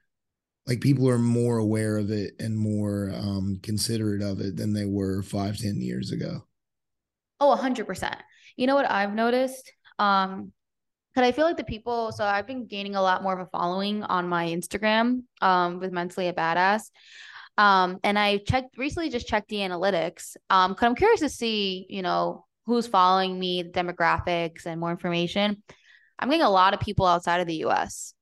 like 0.67 0.81
people 0.81 1.09
are 1.09 1.17
more 1.17 1.57
aware 1.57 1.97
of 1.97 2.11
it 2.11 2.33
and 2.39 2.57
more 2.57 3.11
um, 3.15 3.59
considerate 3.61 4.21
of 4.21 4.39
it 4.39 4.55
than 4.55 4.73
they 4.73 4.85
were 4.85 5.21
five, 5.21 5.57
ten 5.57 5.81
years 5.81 6.11
ago. 6.11 6.45
Oh, 7.39 7.57
100%. 7.59 8.15
You 8.55 8.67
know 8.67 8.75
what 8.75 8.89
I've 8.89 9.13
noticed? 9.13 9.71
Um, 9.99 10.53
because 11.13 11.27
I 11.27 11.31
feel 11.31 11.45
like 11.45 11.57
the 11.57 11.63
people, 11.63 12.11
so 12.11 12.23
I've 12.23 12.47
been 12.47 12.65
gaining 12.65 12.95
a 12.95 13.01
lot 13.01 13.21
more 13.21 13.33
of 13.33 13.39
a 13.39 13.49
following 13.51 14.01
on 14.03 14.27
my 14.27 14.47
Instagram 14.47 15.23
um, 15.41 15.79
with 15.79 15.91
Mentally 15.91 16.27
a 16.27 16.33
Badass. 16.33 16.89
Um, 17.55 17.99
and 18.03 18.17
I 18.17 18.37
checked 18.37 18.77
recently, 18.79 19.09
just 19.09 19.27
checked 19.27 19.49
the 19.49 19.57
analytics. 19.57 20.35
Um, 20.49 20.71
because 20.71 20.85
I'm 20.85 20.95
curious 20.95 21.19
to 21.19 21.29
see, 21.29 21.85
you 21.87 22.01
know, 22.01 22.45
who's 22.65 22.87
following 22.87 23.37
me, 23.37 23.61
the 23.61 23.69
demographics, 23.69 24.65
and 24.65 24.79
more 24.79 24.89
information. 24.89 25.61
I'm 26.17 26.29
getting 26.29 26.45
a 26.45 26.49
lot 26.49 26.73
of 26.73 26.79
people 26.79 27.05
outside 27.05 27.41
of 27.41 27.47
the 27.47 27.65
US. 27.65 28.13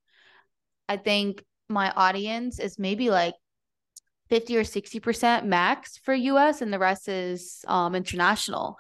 I 0.90 0.98
think 0.98 1.44
my 1.72 1.92
audience 1.92 2.60
is 2.60 2.78
maybe 2.78 3.10
like 3.10 3.34
50 4.30 4.58
or 4.58 4.64
60% 4.64 5.46
max 5.46 5.98
for 5.98 6.14
US 6.14 6.62
and 6.62 6.72
the 6.72 6.80
rest 6.80 7.10
is 7.10 7.66
um, 7.68 7.96
international. 7.96 8.78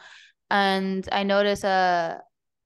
And 0.49 1.07
I 1.11 1.23
notice 1.23 1.63
a 1.63 2.21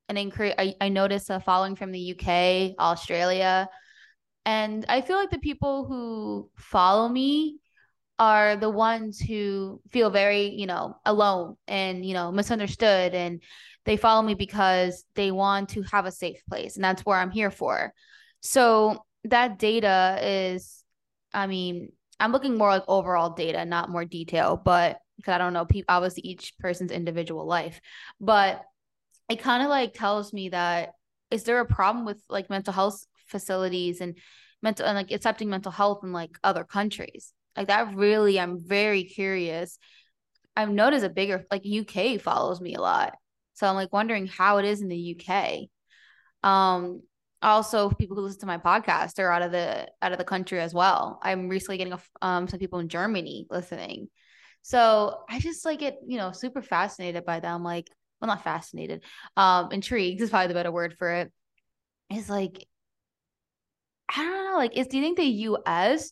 an 0.07 0.17
increase 0.17 0.53
I, 0.57 0.75
I 0.79 0.89
notice 0.89 1.29
a 1.29 1.39
following 1.39 1.75
from 1.75 1.91
the 1.91 2.11
UK, 2.11 2.75
Australia. 2.79 3.67
And 4.45 4.85
I 4.87 5.01
feel 5.01 5.17
like 5.17 5.31
the 5.31 5.39
people 5.39 5.85
who 5.85 6.51
follow 6.57 7.09
me 7.09 7.57
are 8.19 8.55
the 8.55 8.69
ones 8.69 9.19
who 9.19 9.81
feel 9.91 10.09
very, 10.09 10.49
you 10.49 10.67
know, 10.67 10.95
alone 11.05 11.55
and, 11.67 12.05
you 12.05 12.13
know, 12.13 12.31
misunderstood. 12.31 13.13
And 13.13 13.41
they 13.85 13.97
follow 13.97 14.21
me 14.21 14.35
because 14.35 15.03
they 15.15 15.31
want 15.31 15.69
to 15.69 15.81
have 15.83 16.05
a 16.05 16.11
safe 16.11 16.41
place. 16.47 16.75
And 16.75 16.83
that's 16.83 17.01
where 17.03 17.17
I'm 17.17 17.31
here 17.31 17.51
for. 17.51 17.93
So 18.41 19.04
that 19.25 19.59
data 19.59 20.19
is, 20.21 20.83
I 21.33 21.47
mean, 21.47 21.91
I'm 22.19 22.31
looking 22.31 22.57
more 22.57 22.69
like 22.69 22.83
overall 22.87 23.31
data, 23.31 23.65
not 23.65 23.89
more 23.89 24.05
detail, 24.05 24.55
but 24.63 24.99
because 25.17 25.33
I 25.33 25.37
don't 25.37 25.53
know, 25.53 25.65
people, 25.65 25.93
obviously 25.93 26.23
each 26.23 26.53
person's 26.59 26.91
individual 26.91 27.45
life, 27.45 27.79
but 28.19 28.63
it 29.29 29.41
kind 29.41 29.63
of 29.63 29.69
like 29.69 29.93
tells 29.93 30.33
me 30.33 30.49
that 30.49 30.91
is 31.31 31.43
there 31.43 31.59
a 31.59 31.65
problem 31.65 32.05
with 32.05 32.21
like 32.29 32.49
mental 32.49 32.73
health 32.73 33.05
facilities 33.27 34.01
and 34.01 34.17
mental 34.61 34.85
and 34.85 34.95
like 34.95 35.11
accepting 35.11 35.49
mental 35.49 35.71
health 35.71 36.03
in 36.03 36.11
like 36.11 36.37
other 36.43 36.63
countries? 36.63 37.33
Like 37.57 37.67
that 37.67 37.95
really, 37.95 38.39
I'm 38.39 38.59
very 38.63 39.05
curious. 39.05 39.77
I've 40.55 40.69
noticed 40.69 41.05
a 41.05 41.09
bigger 41.09 41.45
like 41.51 41.65
UK 41.65 42.19
follows 42.21 42.61
me 42.61 42.75
a 42.75 42.81
lot. 42.81 43.15
So 43.53 43.67
I'm 43.67 43.75
like 43.75 43.91
wondering 43.91 44.27
how 44.27 44.57
it 44.57 44.65
is 44.65 44.81
in 44.81 44.89
the 44.89 44.97
UK. 44.97 45.67
Um 46.43 47.01
also 47.45 47.89
people 47.89 48.15
who 48.15 48.23
listen 48.23 48.39
to 48.41 48.45
my 48.45 48.57
podcast 48.57 49.19
are 49.19 49.31
out 49.31 49.41
of 49.41 49.51
the 49.51 49.87
out 50.01 50.11
of 50.11 50.17
the 50.17 50.23
country 50.23 50.59
as 50.59 50.73
well. 50.73 51.19
I'm 51.21 51.47
recently 51.47 51.77
getting 51.77 51.93
a, 51.93 51.99
um 52.21 52.47
some 52.47 52.59
people 52.59 52.79
in 52.79 52.89
Germany 52.89 53.47
listening. 53.49 54.09
So 54.61 55.19
I 55.29 55.39
just 55.39 55.63
like 55.63 55.79
get, 55.79 55.97
you 56.07 56.17
know, 56.17 56.31
super 56.31 56.61
fascinated 56.61 57.23
by 57.25 57.39
them. 57.39 57.63
Like, 57.63 57.87
well, 58.19 58.27
not 58.27 58.43
fascinated. 58.43 59.03
Um, 59.37 59.71
intrigued 59.71 60.21
is 60.21 60.31
probably 60.31 60.47
the 60.47 60.53
better 60.55 60.71
word 60.71 60.95
for 60.97 61.11
it. 61.11 61.31
It's 62.09 62.29
like 62.29 62.65
I 64.09 64.23
don't 64.23 64.45
know, 64.45 64.57
like 64.57 64.75
is 64.77 64.87
do 64.87 64.97
you 64.97 65.03
think 65.03 65.17
the 65.17 65.25
US 65.25 66.11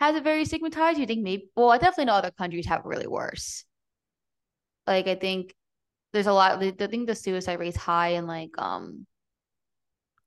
has 0.00 0.16
it 0.16 0.24
very 0.24 0.44
stigmatized? 0.44 0.98
You 0.98 1.06
think 1.06 1.22
maybe 1.22 1.48
well, 1.54 1.70
I 1.70 1.78
definitely 1.78 2.06
know 2.06 2.14
other 2.14 2.30
countries 2.30 2.66
have 2.66 2.80
it 2.80 2.86
really 2.86 3.06
worse. 3.06 3.64
Like 4.86 5.06
I 5.06 5.14
think 5.16 5.54
there's 6.12 6.26
a 6.26 6.32
lot 6.32 6.62
I 6.62 6.70
think 6.70 7.06
the 7.06 7.14
suicide 7.14 7.60
rate 7.60 7.76
high 7.76 8.10
in 8.10 8.26
like 8.26 8.50
um 8.58 9.06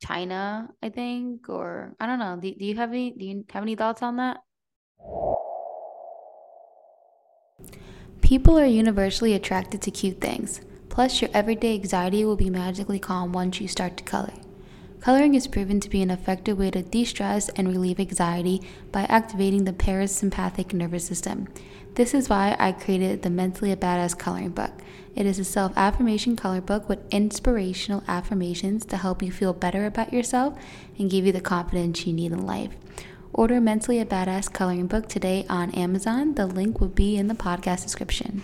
China, 0.05 0.69
I 0.83 0.89
think, 0.89 1.49
or 1.49 1.95
I 1.99 2.05
don't 2.05 2.19
know. 2.19 2.37
Do, 2.41 2.53
do 2.53 2.65
you 2.65 2.75
have 2.75 2.89
any 2.89 3.11
do 3.11 3.25
you 3.25 3.45
have 3.51 3.63
any 3.63 3.75
thoughts 3.75 4.01
on 4.01 4.17
that? 4.17 4.37
People 8.21 8.57
are 8.57 8.65
universally 8.65 9.33
attracted 9.33 9.81
to 9.83 9.91
cute 9.91 10.19
things. 10.19 10.61
Plus, 10.89 11.21
your 11.21 11.29
everyday 11.33 11.73
anxiety 11.73 12.23
will 12.23 12.35
be 12.35 12.49
magically 12.49 12.99
calm 12.99 13.33
once 13.33 13.59
you 13.59 13.67
start 13.67 13.97
to 13.97 14.03
color. 14.03 14.33
Coloring 15.01 15.35
is 15.35 15.45
proven 15.45 15.79
to 15.81 15.89
be 15.89 16.01
an 16.01 16.09
effective 16.09 16.57
way 16.57 16.71
to 16.71 16.81
de 16.81 17.05
stress 17.05 17.49
and 17.49 17.67
relieve 17.67 17.99
anxiety 17.99 18.61
by 18.91 19.03
activating 19.03 19.65
the 19.65 19.73
parasympathetic 19.73 20.73
nervous 20.73 21.05
system. 21.05 21.47
This 21.95 22.13
is 22.13 22.27
why 22.27 22.57
I 22.59 22.73
created 22.73 23.21
the 23.21 23.29
Mentally 23.29 23.71
a 23.71 23.77
Badass 23.77 24.19
coloring 24.19 24.49
book. 24.49 24.73
It 25.15 25.25
is 25.25 25.39
a 25.39 25.45
self 25.45 25.71
affirmation 25.77 26.35
color 26.35 26.59
book 26.59 26.89
with 26.89 26.99
inspirational 27.09 28.03
affirmations 28.05 28.85
to 28.87 28.97
help 28.97 29.23
you 29.23 29.31
feel 29.31 29.53
better 29.53 29.85
about 29.85 30.11
yourself 30.11 30.59
and 30.99 31.09
give 31.09 31.25
you 31.25 31.31
the 31.31 31.39
confidence 31.39 32.05
you 32.05 32.11
need 32.11 32.33
in 32.33 32.45
life. 32.45 32.73
Order 33.31 33.61
Mentally 33.61 34.01
a 34.01 34.05
Badass 34.05 34.51
coloring 34.51 34.87
book 34.87 35.07
today 35.07 35.45
on 35.49 35.71
Amazon. 35.71 36.35
The 36.35 36.45
link 36.45 36.81
will 36.81 36.89
be 36.89 37.15
in 37.15 37.29
the 37.29 37.33
podcast 37.33 37.83
description. 37.83 38.43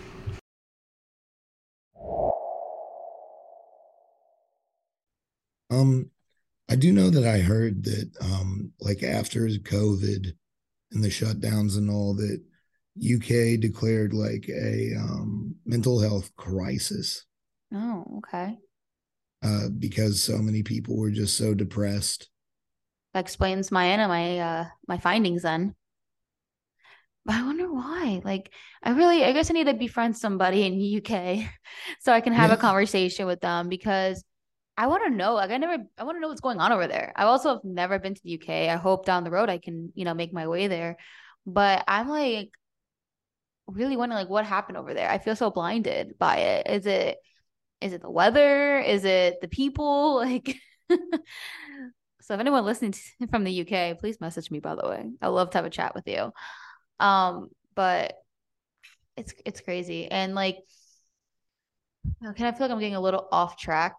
Um, 5.70 6.10
I 6.70 6.77
do 6.77 6.93
know 6.93 7.10
that 7.10 7.25
I 7.25 7.39
heard 7.39 7.84
that, 7.84 8.12
um, 8.22 8.72
like 8.79 9.03
after 9.03 9.41
COVID 9.41 10.36
and 10.93 11.03
the 11.03 11.10
shutdowns 11.10 11.77
and 11.77 11.89
all, 11.89 12.13
that 12.13 12.41
UK 12.98 13.60
declared 13.60 14.14
like 14.14 14.50
a 14.50 14.96
um, 14.98 15.56
mental 15.66 16.00
health 16.00 16.36
crisis. 16.36 17.26
Oh, 17.74 18.06
okay. 18.18 18.58
Uh, 19.44 19.70
because 19.70 20.22
so 20.22 20.38
many 20.38 20.62
people 20.62 20.98
were 20.98 21.12
just 21.12 21.38
so 21.38 21.54
depressed. 21.54 22.30
That 23.14 23.22
explains 23.22 23.72
my 23.72 23.96
my 24.08 24.40
uh 24.40 24.66
my 24.88 24.98
findings 24.98 25.42
then. 25.42 25.76
But 27.26 27.36
I 27.36 27.44
wonder 27.44 27.72
why. 27.72 28.22
Like, 28.24 28.52
I 28.82 28.92
really, 28.92 29.24
I 29.24 29.32
guess 29.32 29.50
I 29.50 29.54
need 29.54 29.68
to 29.68 29.74
befriend 29.74 30.18
somebody 30.18 30.66
in 30.66 30.78
the 30.78 30.98
UK 30.98 31.48
so 32.00 32.12
I 32.12 32.22
can 32.22 32.34
have 32.34 32.50
yeah. 32.50 32.56
a 32.56 32.60
conversation 32.60 33.28
with 33.28 33.42
them 33.42 33.70
because 33.70 34.24
I 34.78 34.88
want 34.88 35.04
to 35.04 35.10
know. 35.12 35.36
Like 35.36 35.52
I 35.52 35.58
never, 35.58 35.84
I 35.98 36.04
want 36.04 36.16
to 36.16 36.20
know 36.20 36.30
what's 36.30 36.42
going 36.42 36.60
on 36.60 36.72
over 36.72 36.88
there. 36.88 37.14
I 37.16 37.24
also 37.24 37.50
have 37.50 37.64
never 37.64 38.00
been 38.00 38.16
to 38.16 38.22
the 38.24 38.42
UK. 38.42 38.70
I 38.70 38.76
hope 38.78 39.06
down 39.06 39.24
the 39.24 39.32
road 39.32 39.50
I 39.50 39.60
can, 39.60 39.92
you 39.94 40.06
know, 40.06 40.14
make 40.14 40.34
my 40.34 40.48
way 40.48 40.68
there. 40.68 40.98
But 41.46 41.84
I'm 41.88 42.08
like 42.08 42.52
really 43.68 43.98
wondering 43.98 44.20
like 44.20 44.30
what 44.30 44.46
happened 44.46 44.77
over 44.77 44.94
there. 44.94 45.10
I 45.10 45.18
feel 45.18 45.36
so 45.36 45.50
blinded 45.50 46.18
by 46.20 46.38
it. 46.38 46.68
Is 46.70 46.86
it, 46.86 47.18
is 47.80 47.94
it 47.94 48.01
the 48.01 48.10
weather? 48.10 48.80
Is 48.80 49.06
it 49.06 49.41
the 49.41 49.48
people? 49.48 50.15
Like, 50.22 50.56
so 52.22 52.34
if 52.34 52.39
anyone 52.39 52.65
listening 52.65 52.91
to, 52.91 53.27
from 53.32 53.44
the 53.44 53.62
UK, 53.62 53.98
please 53.98 54.20
message 54.20 54.51
me. 54.51 54.60
By 54.60 54.75
the 54.75 54.88
way, 54.88 55.10
I 55.22 55.27
love 55.30 55.51
to 55.51 55.58
have 55.58 55.65
a 55.65 55.70
chat 55.70 55.96
with 55.96 56.08
you. 56.08 56.32
Um, 57.00 57.50
but 57.75 58.13
it's 59.18 59.34
it's 59.46 59.62
crazy 59.62 60.10
and 60.10 60.36
like, 60.36 60.58
okay, 62.25 62.48
I 62.48 62.51
feel 62.51 62.62
like 62.62 62.72
I'm 62.72 62.80
getting 62.80 62.96
a 62.96 63.01
little 63.01 63.27
off 63.32 63.58
track 63.58 63.96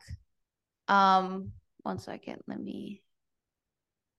um, 0.88 1.52
one 1.83 1.99
second. 1.99 2.42
Let 2.47 2.61
me. 2.61 3.02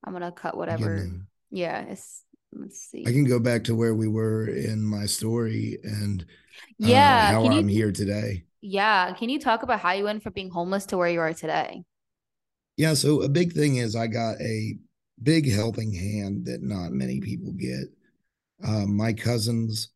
I'm 0.04 0.14
gonna 0.14 0.32
cut 0.32 0.58
whatever. 0.58 1.10
Yeah, 1.50 1.82
it's. 1.82 2.24
Let's 2.56 2.80
see. 2.80 3.04
I 3.08 3.12
can 3.12 3.24
go 3.24 3.40
back 3.40 3.64
to 3.66 3.76
where 3.76 3.96
we 3.96 4.08
were 4.08 4.48
in 4.48 4.84
my 4.84 5.06
story 5.06 5.80
and 5.84 6.22
uh, 6.24 6.88
yeah, 6.88 7.32
how 7.32 7.46
I'm 7.46 7.70
you, 7.70 7.76
here 7.76 7.92
today. 7.92 8.46
Yeah, 8.62 9.14
can 9.14 9.30
you 9.30 9.40
talk 9.40 9.64
about 9.64 9.80
how 9.80 9.92
you 9.92 10.06
went 10.06 10.24
from 10.24 10.34
being 10.34 10.50
homeless 10.50 10.86
to 10.88 10.98
where 10.98 11.10
you 11.10 11.20
are 11.20 11.34
today? 11.34 11.84
Yeah, 12.78 12.94
so 12.94 13.22
a 13.22 13.30
big 13.30 13.54
thing 13.54 13.78
is 13.78 13.96
I 13.96 14.08
got 14.08 14.40
a 14.42 14.78
big 15.22 15.52
helping 15.52 15.94
hand 15.94 16.46
that 16.46 16.64
not 16.64 16.92
many 16.92 17.20
people 17.20 17.52
get. 17.54 17.86
Uh, 18.66 18.86
my 18.86 19.14
cousins 19.14 19.90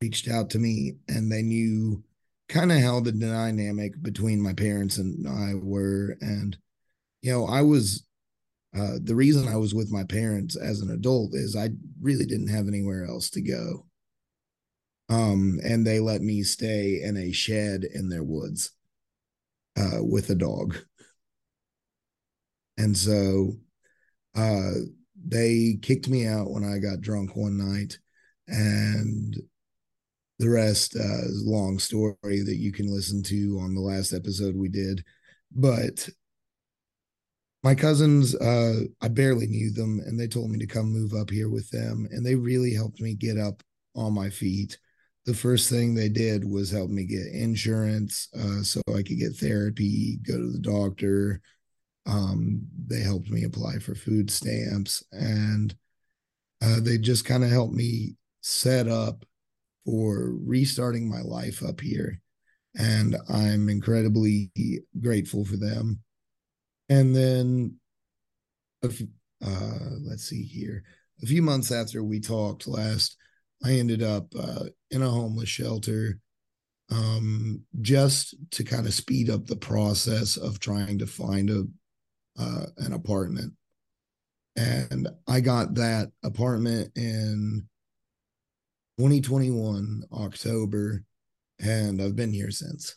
reached 0.00 0.28
out 0.28 0.50
to 0.50 0.58
me 0.58 0.96
and 1.08 1.30
they 1.30 1.42
knew 1.42 2.02
kind 2.48 2.72
of 2.72 2.80
how 2.80 3.00
the 3.00 3.12
dynamic 3.12 4.00
between 4.02 4.40
my 4.40 4.52
parents 4.52 4.98
and 4.98 5.28
I 5.28 5.54
were. 5.54 6.16
And, 6.20 6.56
you 7.22 7.32
know, 7.32 7.46
I 7.46 7.62
was, 7.62 8.04
uh, 8.76 8.98
the 9.02 9.14
reason 9.14 9.48
I 9.48 9.56
was 9.56 9.74
with 9.74 9.90
my 9.90 10.04
parents 10.04 10.56
as 10.56 10.80
an 10.80 10.90
adult 10.90 11.34
is 11.34 11.56
I 11.56 11.70
really 12.00 12.24
didn't 12.24 12.48
have 12.48 12.68
anywhere 12.68 13.04
else 13.04 13.30
to 13.30 13.42
go. 13.42 13.86
Um, 15.08 15.58
and 15.64 15.84
they 15.84 15.98
let 15.98 16.22
me 16.22 16.44
stay 16.44 17.02
in 17.02 17.16
a 17.16 17.32
shed 17.32 17.82
in 17.84 18.08
their 18.08 18.22
woods 18.22 18.70
uh, 19.76 19.98
with 20.02 20.30
a 20.30 20.36
dog. 20.36 20.76
And 22.78 22.96
so 22.96 23.54
uh, 24.36 24.70
they 25.26 25.78
kicked 25.82 26.08
me 26.08 26.26
out 26.26 26.50
when 26.50 26.64
I 26.64 26.78
got 26.78 27.00
drunk 27.00 27.34
one 27.34 27.58
night 27.58 27.98
and 28.46 29.36
the 30.38 30.48
rest 30.48 30.96
uh, 30.96 31.24
is 31.24 31.44
a 31.44 31.50
long 31.50 31.78
story 31.78 32.14
that 32.22 32.56
you 32.56 32.72
can 32.72 32.86
listen 32.92 33.22
to 33.24 33.58
on 33.60 33.74
the 33.74 33.80
last 33.80 34.12
episode 34.12 34.56
we 34.56 34.68
did. 34.68 35.04
But 35.52 36.08
my 37.62 37.74
cousins, 37.74 38.34
uh, 38.34 38.80
I 39.02 39.08
barely 39.08 39.46
knew 39.46 39.70
them, 39.70 40.00
and 40.06 40.18
they 40.18 40.26
told 40.26 40.50
me 40.50 40.58
to 40.58 40.66
come 40.66 40.86
move 40.86 41.12
up 41.12 41.30
here 41.30 41.50
with 41.50 41.68
them, 41.70 42.08
and 42.10 42.24
they 42.24 42.34
really 42.34 42.72
helped 42.72 43.00
me 43.00 43.14
get 43.14 43.38
up 43.38 43.62
on 43.94 44.14
my 44.14 44.30
feet. 44.30 44.78
The 45.26 45.34
first 45.34 45.68
thing 45.68 45.94
they 45.94 46.08
did 46.08 46.44
was 46.44 46.70
help 46.70 46.90
me 46.90 47.04
get 47.04 47.26
insurance, 47.26 48.28
uh, 48.34 48.62
so 48.62 48.80
I 48.88 49.02
could 49.02 49.18
get 49.18 49.36
therapy, 49.36 50.18
go 50.26 50.38
to 50.38 50.50
the 50.50 50.58
doctor. 50.58 51.40
Um, 52.06 52.62
they 52.86 53.00
helped 53.00 53.30
me 53.30 53.44
apply 53.44 53.78
for 53.78 53.94
food 53.94 54.30
stamps, 54.30 55.04
and 55.12 55.74
uh, 56.62 56.80
they 56.80 56.96
just 56.96 57.26
kind 57.26 57.44
of 57.44 57.50
helped 57.50 57.74
me 57.74 58.16
set 58.40 58.88
up 58.88 59.24
for 59.84 60.32
restarting 60.46 61.10
my 61.10 61.20
life 61.20 61.62
up 61.62 61.80
here. 61.80 62.20
And 62.78 63.16
I'm 63.28 63.68
incredibly 63.68 64.50
grateful 65.00 65.44
for 65.44 65.56
them. 65.56 66.00
And 66.90 67.14
then, 67.14 67.76
uh, 68.84 68.88
let's 70.02 70.24
see 70.24 70.42
here, 70.42 70.82
a 71.22 71.26
few 71.26 71.40
months 71.40 71.70
after 71.70 72.02
we 72.02 72.18
talked 72.18 72.66
last, 72.66 73.16
I 73.64 73.74
ended 73.74 74.02
up 74.02 74.26
uh, 74.36 74.64
in 74.90 75.00
a 75.00 75.08
homeless 75.08 75.48
shelter 75.48 76.18
um, 76.90 77.62
just 77.80 78.34
to 78.52 78.64
kind 78.64 78.86
of 78.86 78.92
speed 78.92 79.30
up 79.30 79.46
the 79.46 79.56
process 79.56 80.36
of 80.36 80.58
trying 80.58 80.98
to 80.98 81.06
find 81.06 81.48
a 81.48 81.64
uh, 82.38 82.66
an 82.78 82.92
apartment. 82.92 83.52
And 84.56 85.08
I 85.28 85.40
got 85.40 85.74
that 85.74 86.10
apartment 86.24 86.90
in 86.96 87.68
2021 88.98 90.02
October, 90.12 91.04
and 91.60 92.02
I've 92.02 92.16
been 92.16 92.32
here 92.32 92.50
since. 92.50 92.96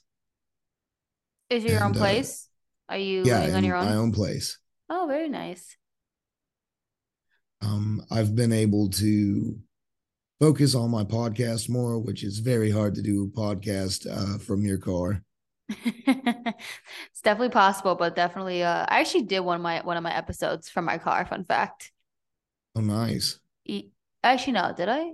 Is 1.50 1.64
your 1.64 1.76
and, 1.76 1.84
own 1.84 1.92
uh, 1.92 2.00
place? 2.00 2.50
Are 2.90 2.98
you 2.98 3.24
yeah, 3.26 3.40
living 3.40 3.56
on 3.56 3.64
your 3.64 3.76
own? 3.76 3.86
My 3.86 3.96
own 3.96 4.12
place. 4.12 4.60
Oh, 4.90 5.06
very 5.08 5.30
nice. 5.30 5.78
Um, 7.62 8.04
I've 8.12 8.36
been 8.36 8.52
able 8.52 8.90
to 8.90 9.58
focus 10.40 10.76
on 10.76 10.92
my 10.92 11.04
podcast 11.04 11.70
more, 11.70 11.98
which 12.00 12.24
is 12.24 12.40
very 12.40 12.70
hard 12.70 12.96
to 12.96 13.02
do 13.02 13.24
a 13.24 13.40
podcast 13.40 14.06
uh, 14.10 14.38
from 14.40 14.64
your 14.64 14.78
car. 14.78 15.24
it's 15.70 17.22
definitely 17.24 17.50
possible, 17.50 17.96
but 17.96 18.16
definitely 18.16 18.64
uh 18.64 18.86
I 18.88 19.00
actually 19.00 19.24
did 19.24 19.40
one 19.40 19.56
of 19.56 19.62
my 19.62 19.82
one 19.82 19.96
of 19.96 20.04
my 20.04 20.14
episodes 20.16 20.70
from 20.70 20.86
my 20.86 20.98
car, 20.98 21.26
fun 21.26 21.46
fact. 21.46 21.92
Oh 22.76 22.82
nice. 22.82 23.40
Actually 24.24 24.54
no, 24.54 24.74
did 24.76 24.90
I? 24.90 25.12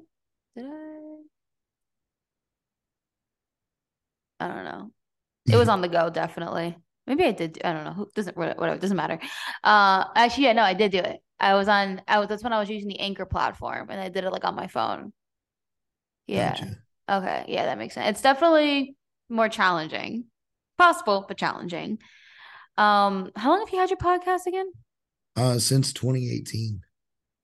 Did 0.55 0.65
I? 0.65 1.15
I 4.39 4.47
don't 4.47 4.65
know. 4.65 4.91
It 5.47 5.57
was 5.57 5.69
on 5.73 5.81
the 5.81 5.87
go, 5.87 6.09
definitely. 6.09 6.77
Maybe 7.09 7.25
I 7.25 7.31
did. 7.31 7.59
I 7.65 7.73
don't 7.73 7.83
know. 7.83 7.93
Who 7.93 8.09
doesn't 8.15 8.37
whatever. 8.37 8.77
Doesn't 8.77 8.95
matter. 8.95 9.19
Uh, 9.63 10.05
actually, 10.15 10.45
yeah, 10.45 10.53
no, 10.53 10.61
I 10.61 10.75
did 10.75 10.91
do 10.91 10.99
it. 10.99 11.19
I 11.39 11.55
was 11.55 11.67
on. 11.67 12.01
I 12.07 12.19
was. 12.19 12.29
That's 12.29 12.43
when 12.43 12.53
I 12.53 12.59
was 12.59 12.69
using 12.69 12.87
the 12.87 12.99
Anchor 12.99 13.25
platform, 13.25 13.89
and 13.89 13.99
I 13.99 14.09
did 14.09 14.23
it 14.23 14.31
like 14.31 14.45
on 14.45 14.55
my 14.55 14.67
phone. 14.67 15.11
Yeah. 16.27 16.51
Gotcha. 16.51 16.77
Okay. 17.09 17.45
Yeah, 17.47 17.65
that 17.65 17.79
makes 17.79 17.95
sense. 17.95 18.09
It's 18.11 18.21
definitely 18.21 18.95
more 19.27 19.49
challenging. 19.49 20.25
Possible, 20.77 21.25
but 21.27 21.37
challenging. 21.37 21.97
Um, 22.77 23.31
how 23.35 23.49
long 23.49 23.59
have 23.61 23.73
you 23.73 23.79
had 23.79 23.89
your 23.89 23.97
podcast 23.97 24.45
again? 24.45 24.71
Uh, 25.35 25.57
since 25.57 25.91
2018. 25.91 26.81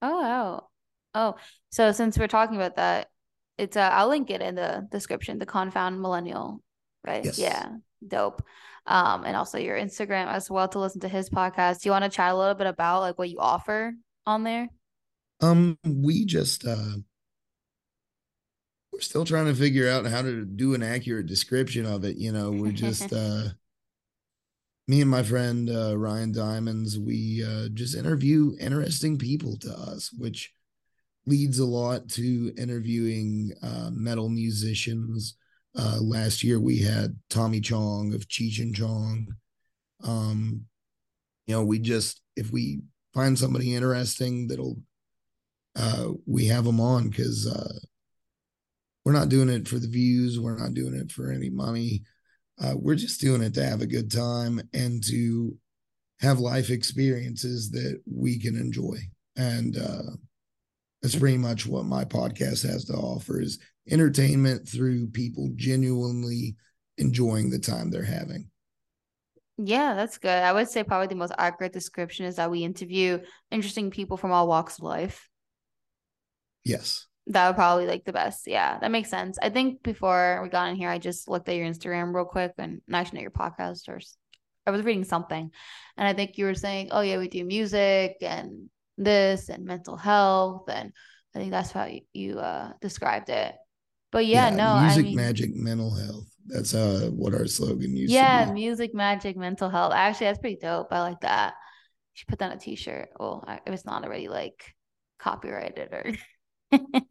Oh 0.03 0.22
wow. 0.22 0.67
Oh, 1.15 1.36
so 1.72 1.91
since 1.91 2.19
we're 2.19 2.27
talking 2.27 2.55
about 2.55 2.75
that, 2.75 3.10
it's 3.57 3.75
uh, 3.75 3.89
I'll 3.91 4.10
link 4.10 4.29
it 4.29 4.41
in 4.41 4.55
the 4.55 4.88
description. 4.91 5.39
The 5.39 5.45
Confound 5.45 6.01
Millennial, 6.01 6.62
right? 7.05 7.25
Yes. 7.25 7.39
Yeah, 7.39 7.67
dope. 8.05 8.43
Um, 8.88 9.24
and 9.25 9.36
also 9.36 9.58
your 9.58 9.77
Instagram 9.77 10.27
as 10.27 10.50
well 10.50 10.68
to 10.70 10.80
listen 10.80 11.01
to 11.01 11.08
his 11.08 11.30
podcast. 11.30 11.82
Do 11.82 11.89
you 11.89 11.92
want 11.92 12.04
to 12.04 12.10
chat 12.10 12.32
a 12.32 12.38
little 12.38 12.54
bit 12.54 12.68
about 12.68 13.01
like 13.01 13.18
what 13.18 13.30
you 13.30 13.39
offer 13.39 13.94
on 14.25 14.43
there? 14.43 14.69
Um, 15.41 15.78
we 15.84 16.26
just 16.26 16.65
uh 16.65 16.98
we're 18.93 19.02
still 19.02 19.26
trying 19.26 19.48
to 19.48 19.56
figure 19.56 19.89
out 19.89 20.06
how 20.06 20.21
to 20.21 20.45
do 20.45 20.74
an 20.74 20.84
accurate 20.84 21.26
description 21.26 21.86
of 21.86 22.06
it. 22.06 22.17
You 22.17 22.32
know, 22.32 22.52
we're 22.52 22.71
just 22.71 23.12
uh 23.13 23.50
me 24.88 25.02
and 25.02 25.10
my 25.10 25.24
friend 25.24 25.69
uh, 25.69 25.98
Ryan 25.98 26.32
Diamonds, 26.32 27.00
we 27.00 27.43
uh, 27.43 27.69
just 27.74 27.95
interview 27.95 28.56
interesting 28.60 29.17
people 29.17 29.58
to 29.58 29.71
us, 29.71 30.12
which 30.17 30.54
leads 31.26 31.58
a 31.58 31.65
lot 31.65 32.08
to 32.10 32.54
interviewing 32.58 33.54
uh, 33.63 33.89
metal 33.91 34.30
musicians. 34.30 35.38
Uh, 35.78 36.00
last 36.02 36.44
year 36.44 36.60
we 36.60 36.80
had 36.80 37.18
Tommy 37.30 37.60
Chong 37.60 38.14
of 38.14 38.28
Cheech 38.28 38.60
and 38.60 38.76
Chong. 38.76 39.28
Um, 40.04 40.66
you 41.48 41.56
know, 41.56 41.64
we 41.64 41.80
just 41.80 42.22
if 42.36 42.52
we 42.52 42.82
find 43.14 43.38
somebody 43.38 43.76
interesting 43.76 44.48
that'll 44.48 44.78
uh, 45.76 46.10
we 46.26 46.46
have 46.46 46.64
them 46.64 46.80
on 46.80 47.10
because 47.10 47.48
uh, 47.48 47.80
we're 49.04 49.12
not 49.12 49.30
doing 49.30 49.50
it 49.50 49.68
for 49.68 49.78
the 49.78 49.88
views, 49.88 50.40
we're 50.40 50.58
not 50.58 50.74
doing 50.74 50.96
it 50.96 51.12
for 51.12 51.32
any 51.32 51.50
money. 51.50 52.04
Uh, 52.62 52.74
we're 52.76 52.96
just 52.96 53.20
doing 53.20 53.42
it 53.42 53.54
to 53.54 53.66
have 53.66 53.82
a 53.82 53.88
good 53.88 54.10
time 54.10 54.62
and 54.74 55.04
to 55.04 55.58
have 56.22 56.40
life 56.40 56.70
experiences 56.70 57.70
that 57.72 58.02
we 58.10 58.40
can 58.40 58.56
enjoy. 58.56 58.98
And 59.36 59.78
uh, 59.78 60.16
that's 61.02 61.16
pretty 61.16 61.38
much 61.38 61.68
what 61.68 61.86
my 61.86 62.06
podcast 62.06 62.66
has 62.68 62.86
to 62.86 62.94
offer 62.94 63.42
is 63.42 63.60
entertainment 63.89 64.67
through 64.67 65.08
people 65.08 65.52
genuinely 65.56 66.56
enjoying 66.98 67.50
the 67.50 67.60
time 67.60 67.89
they're 67.89 68.04
having. 68.04 68.50
Yeah, 69.58 69.93
that's 69.93 70.17
good. 70.17 70.32
I 70.32 70.52
would 70.52 70.67
say 70.67 70.84
probably 70.84 71.08
the 71.08 71.15
most 71.15 71.34
accurate 71.38 71.74
description 71.74 72.26
is 72.26 72.36
that 72.36 72.52
we 72.52 72.63
interview 72.63 73.19
interesting 73.52 73.89
people 73.89 74.17
from 74.17 74.32
all 74.32 74.48
walks 74.48 74.80
of 74.80 74.84
life. 74.84 75.30
Yes. 76.63 77.08
That 77.28 77.48
would 77.48 77.56
probably 77.56 77.88
like 77.88 78.06
the 78.06 78.13
best. 78.13 78.48
Yeah, 78.48 78.78
that 78.80 78.91
makes 78.91 79.10
sense. 79.10 79.38
I 79.41 79.50
think 79.50 79.82
before 79.82 80.41
we 80.43 80.50
got 80.50 80.69
in 80.69 80.76
here, 80.76 80.89
I 80.89 81.00
just 81.00 81.30
looked 81.30 81.48
at 81.48 81.56
your 81.56 81.67
Instagram 81.67 82.13
real 82.13 82.26
quick 82.26 82.54
and 82.58 82.82
actually 82.91 83.21
your 83.21 83.32
podcast 83.32 83.88
or 83.88 84.00
I 84.67 84.71
was 84.71 84.84
reading 84.84 85.04
something 85.04 85.52
and 85.98 86.08
I 86.08 86.13
think 86.13 86.38
you 86.38 86.45
were 86.45 86.56
saying, 86.56 86.89
oh 86.91 87.02
yeah, 87.02 87.17
we 87.17 87.28
do 87.28 87.45
music 87.45 88.17
and 88.21 88.69
this 88.98 89.50
and 89.50 89.65
mental 89.65 89.98
health 89.98 90.69
and 90.69 90.91
i 91.36 91.39
think 91.39 91.52
that's 91.52 91.71
how 91.71 91.86
you, 91.86 92.02
you 92.13 92.39
uh, 92.39 92.71
described 92.82 93.30
it 93.30 93.56
but 94.15 94.25
yeah, 94.25 94.49
yeah 94.49 94.56
no 94.56 94.80
music 94.80 94.99
I 94.99 95.08
mean, 95.08 95.15
magic 95.17 95.56
mental 95.56 95.93
health 95.93 96.25
that's 96.47 96.73
uh 96.73 97.10
what 97.13 97.34
our 97.34 97.47
slogan 97.47 97.97
used 97.97 98.13
to 98.13 98.19
be. 98.19 98.23
yeah 98.23 98.51
music 98.54 98.93
magic 98.93 99.36
mental 99.36 99.69
health 99.69 99.91
actually 99.93 100.28
that's 100.28 100.39
pretty 100.39 100.56
dope 100.56 100.88
i 100.91 101.01
like 101.01 101.19
that 101.19 101.49
you 101.49 102.13
should 102.13 102.30
put 102.30 102.39
that 102.39 102.51
on 102.51 102.58
a 102.58 102.60
t-shirt 102.60 103.10
well 103.19 103.43
if 103.67 103.73
it's 103.73 103.86
not 103.86 104.06
already 104.06 104.30
like 104.30 104.73
copyrighted 105.19 105.89
or 105.91 106.13
i 106.71 107.01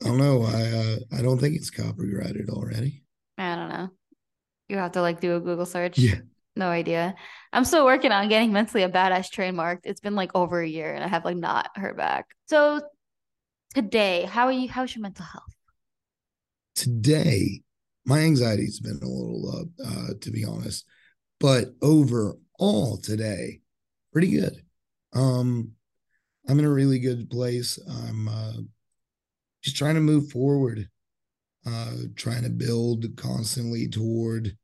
don't 0.00 0.16
know 0.16 0.42
i 0.44 0.62
uh, 0.62 0.96
i 1.18 1.20
don't 1.20 1.38
think 1.38 1.56
it's 1.56 1.70
copyrighted 1.70 2.48
already 2.48 3.02
i 3.36 3.54
don't 3.54 3.68
know 3.68 3.90
you 4.70 4.78
have 4.78 4.92
to 4.92 5.02
like 5.02 5.20
do 5.20 5.36
a 5.36 5.40
google 5.40 5.66
search 5.66 5.98
yeah 5.98 6.20
no 6.56 6.68
idea. 6.68 7.16
I'm 7.52 7.64
still 7.64 7.84
working 7.84 8.12
on 8.12 8.28
getting 8.28 8.52
mentally 8.52 8.84
a 8.84 8.88
badass 8.88 9.26
trademarked. 9.28 9.80
It's 9.86 9.98
been 10.00 10.14
like 10.14 10.30
over 10.36 10.60
a 10.60 10.68
year 10.68 10.94
and 10.94 11.02
I 11.02 11.08
have 11.08 11.24
like 11.24 11.36
not 11.36 11.76
heard 11.76 11.96
back. 11.96 12.26
So 12.46 12.80
today, 13.74 14.22
how 14.22 14.46
are 14.46 14.52
you? 14.52 14.68
How's 14.68 14.94
your 14.94 15.02
mental 15.02 15.24
health? 15.24 15.52
Today, 16.74 17.62
my 18.04 18.20
anxiety's 18.20 18.80
been 18.80 19.00
a 19.02 19.06
little 19.06 19.60
up, 19.60 19.86
uh, 19.86 20.14
to 20.20 20.30
be 20.30 20.44
honest. 20.44 20.84
But 21.40 21.74
overall 21.82 22.98
today, 23.02 23.60
pretty 24.12 24.30
good. 24.30 24.62
Um, 25.12 25.72
I'm 26.48 26.58
in 26.58 26.64
a 26.64 26.70
really 26.70 26.98
good 26.98 27.30
place. 27.30 27.78
I'm 27.88 28.28
uh, 28.28 28.52
just 29.62 29.76
trying 29.76 29.94
to 29.94 30.00
move 30.00 30.30
forward, 30.30 30.88
uh, 31.66 31.92
trying 32.16 32.42
to 32.42 32.50
build 32.50 33.06
constantly 33.16 33.88
toward 33.88 34.56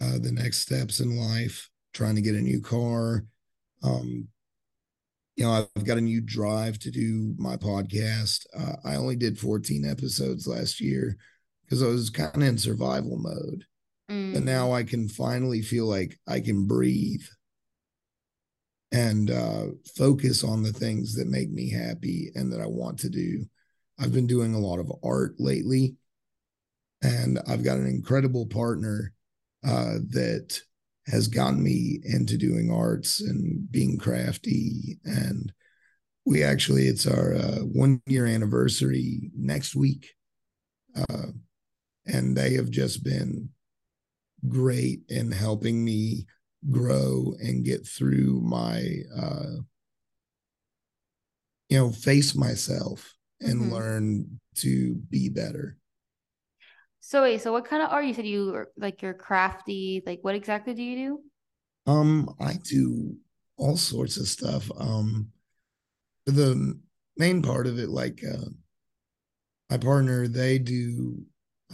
uh, 0.00 0.18
the 0.18 0.32
next 0.32 0.58
steps 0.58 1.00
in 1.00 1.16
life, 1.16 1.70
trying 1.94 2.14
to 2.14 2.22
get 2.22 2.34
a 2.34 2.40
new 2.40 2.60
car. 2.60 3.24
Um, 3.82 4.28
you 5.38 5.44
know, 5.44 5.68
I've 5.76 5.84
got 5.84 5.98
a 5.98 6.00
new 6.00 6.20
drive 6.20 6.80
to 6.80 6.90
do 6.90 7.32
my 7.38 7.56
podcast. 7.56 8.44
Uh, 8.58 8.74
I 8.84 8.96
only 8.96 9.14
did 9.14 9.38
14 9.38 9.84
episodes 9.88 10.48
last 10.48 10.80
year 10.80 11.16
because 11.64 11.80
I 11.80 11.86
was 11.86 12.10
kind 12.10 12.34
of 12.34 12.42
in 12.42 12.58
survival 12.58 13.18
mode. 13.18 13.64
Mm. 14.10 14.34
But 14.34 14.42
now 14.42 14.72
I 14.72 14.82
can 14.82 15.08
finally 15.08 15.62
feel 15.62 15.86
like 15.86 16.18
I 16.26 16.40
can 16.40 16.66
breathe 16.66 17.22
and 18.90 19.30
uh, 19.30 19.66
focus 19.96 20.42
on 20.42 20.64
the 20.64 20.72
things 20.72 21.14
that 21.14 21.28
make 21.28 21.52
me 21.52 21.70
happy 21.70 22.32
and 22.34 22.52
that 22.52 22.60
I 22.60 22.66
want 22.66 22.98
to 23.00 23.08
do. 23.08 23.44
I've 24.00 24.12
been 24.12 24.26
doing 24.26 24.54
a 24.54 24.60
lot 24.60 24.80
of 24.80 24.90
art 25.04 25.36
lately, 25.38 25.94
and 27.00 27.38
I've 27.46 27.62
got 27.62 27.78
an 27.78 27.86
incredible 27.86 28.46
partner 28.46 29.12
uh, 29.64 29.98
that 30.10 30.60
has 31.10 31.28
gotten 31.28 31.62
me 31.62 32.00
into 32.04 32.36
doing 32.36 32.70
arts 32.70 33.20
and 33.20 33.70
being 33.70 33.98
crafty. 33.98 34.98
And 35.04 35.52
we 36.24 36.42
actually, 36.42 36.86
it's 36.86 37.06
our 37.06 37.34
uh, 37.34 37.58
one 37.60 38.02
year 38.06 38.26
anniversary 38.26 39.30
next 39.36 39.74
week. 39.74 40.10
Uh, 40.96 41.28
and 42.06 42.36
they 42.36 42.54
have 42.54 42.70
just 42.70 43.04
been 43.04 43.50
great 44.48 45.00
in 45.08 45.32
helping 45.32 45.84
me 45.84 46.26
grow 46.70 47.34
and 47.40 47.64
get 47.64 47.86
through 47.86 48.40
my 48.40 48.82
uh 49.16 49.54
you 51.68 51.78
know 51.78 51.90
face 51.90 52.34
myself 52.34 53.14
and 53.40 53.60
mm-hmm. 53.60 53.72
learn 53.72 54.40
to 54.56 54.96
be 55.08 55.28
better 55.28 55.76
so 57.08 57.22
wait 57.22 57.40
so 57.40 57.52
what 57.52 57.64
kind 57.64 57.82
of 57.82 57.88
art? 57.88 58.04
You 58.04 58.12
said 58.12 58.26
you 58.26 58.66
like 58.76 59.00
you're 59.00 59.14
crafty 59.14 60.02
like 60.04 60.18
what 60.20 60.34
exactly 60.34 60.74
do 60.74 60.82
you 60.82 60.96
do? 61.86 61.90
Um 61.90 62.34
i 62.38 62.58
do 62.62 63.16
all 63.56 63.78
sorts 63.78 64.18
of 64.18 64.28
stuff. 64.28 64.70
Um 64.78 65.30
the 66.26 66.78
main 67.16 67.40
part 67.40 67.66
of 67.66 67.78
it 67.78 67.88
like 67.88 68.20
uh 68.30 68.50
my 69.70 69.78
partner 69.78 70.28
they 70.28 70.58
do 70.58 71.24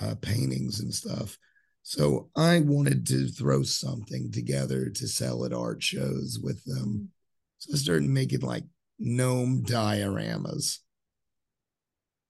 uh 0.01 0.15
paintings 0.23 0.79
and 0.79 0.95
stuff. 0.95 1.37
So 1.83 2.31
I 2.37 2.61
wanted 2.61 3.05
to 3.09 3.27
throw 3.27 3.65
something 3.65 4.31
together 4.31 4.89
to 4.89 5.09
sell 5.09 5.45
at 5.45 5.53
art 5.53 5.83
shows 5.83 6.39
with 6.41 6.65
them. 6.65 7.11
So 7.59 7.75
I 7.75 7.77
started 7.77 8.09
making 8.09 8.43
like 8.43 8.67
gnome 9.01 9.65
dioramas, 9.65 10.79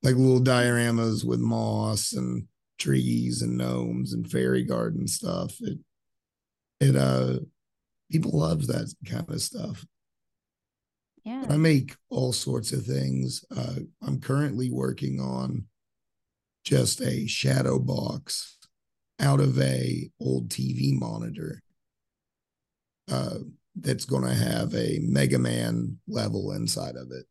like 0.03 0.14
little 0.14 0.40
dioramas 0.40 1.23
with 1.23 1.38
moss 1.38 2.14
and 2.14 2.49
trees 2.79 3.43
and 3.43 3.57
gnomes 3.57 4.13
and 4.13 4.31
fairy 4.31 4.65
garden 4.65 5.07
stuff. 5.07 5.57
It, 5.61 5.79
it, 6.81 6.97
uh, 6.97 7.39
people 8.11 8.39
love 8.39 8.67
that 8.67 8.93
kind 9.09 9.31
of 9.31 9.41
stuff. 9.41 9.85
Yeah. 11.25 11.45
I 11.49 11.57
make 11.57 11.97
all 12.11 12.33
sorts 12.33 12.73
of 12.73 12.85
things. 12.85 13.45
Uh, 13.55 13.77
I'm 14.03 14.21
currently 14.21 14.71
working 14.71 15.21
on 15.21 15.65
just 16.65 17.01
a 17.01 17.27
shadow 17.27 17.79
box 17.79 18.59
out 19.21 19.41
of 19.41 19.59
a 19.59 20.11
old 20.21 20.49
TV 20.49 20.99
monitor 20.99 21.63
uh, 23.11 23.39
that's 23.77 24.05
going 24.05 24.25
to 24.25 24.35
have 24.35 24.75
a 24.75 24.99
Mega 25.03 25.39
Man 25.39 25.99
level 26.07 26.53
inside 26.53 26.97
of 26.97 27.11
it. 27.11 27.27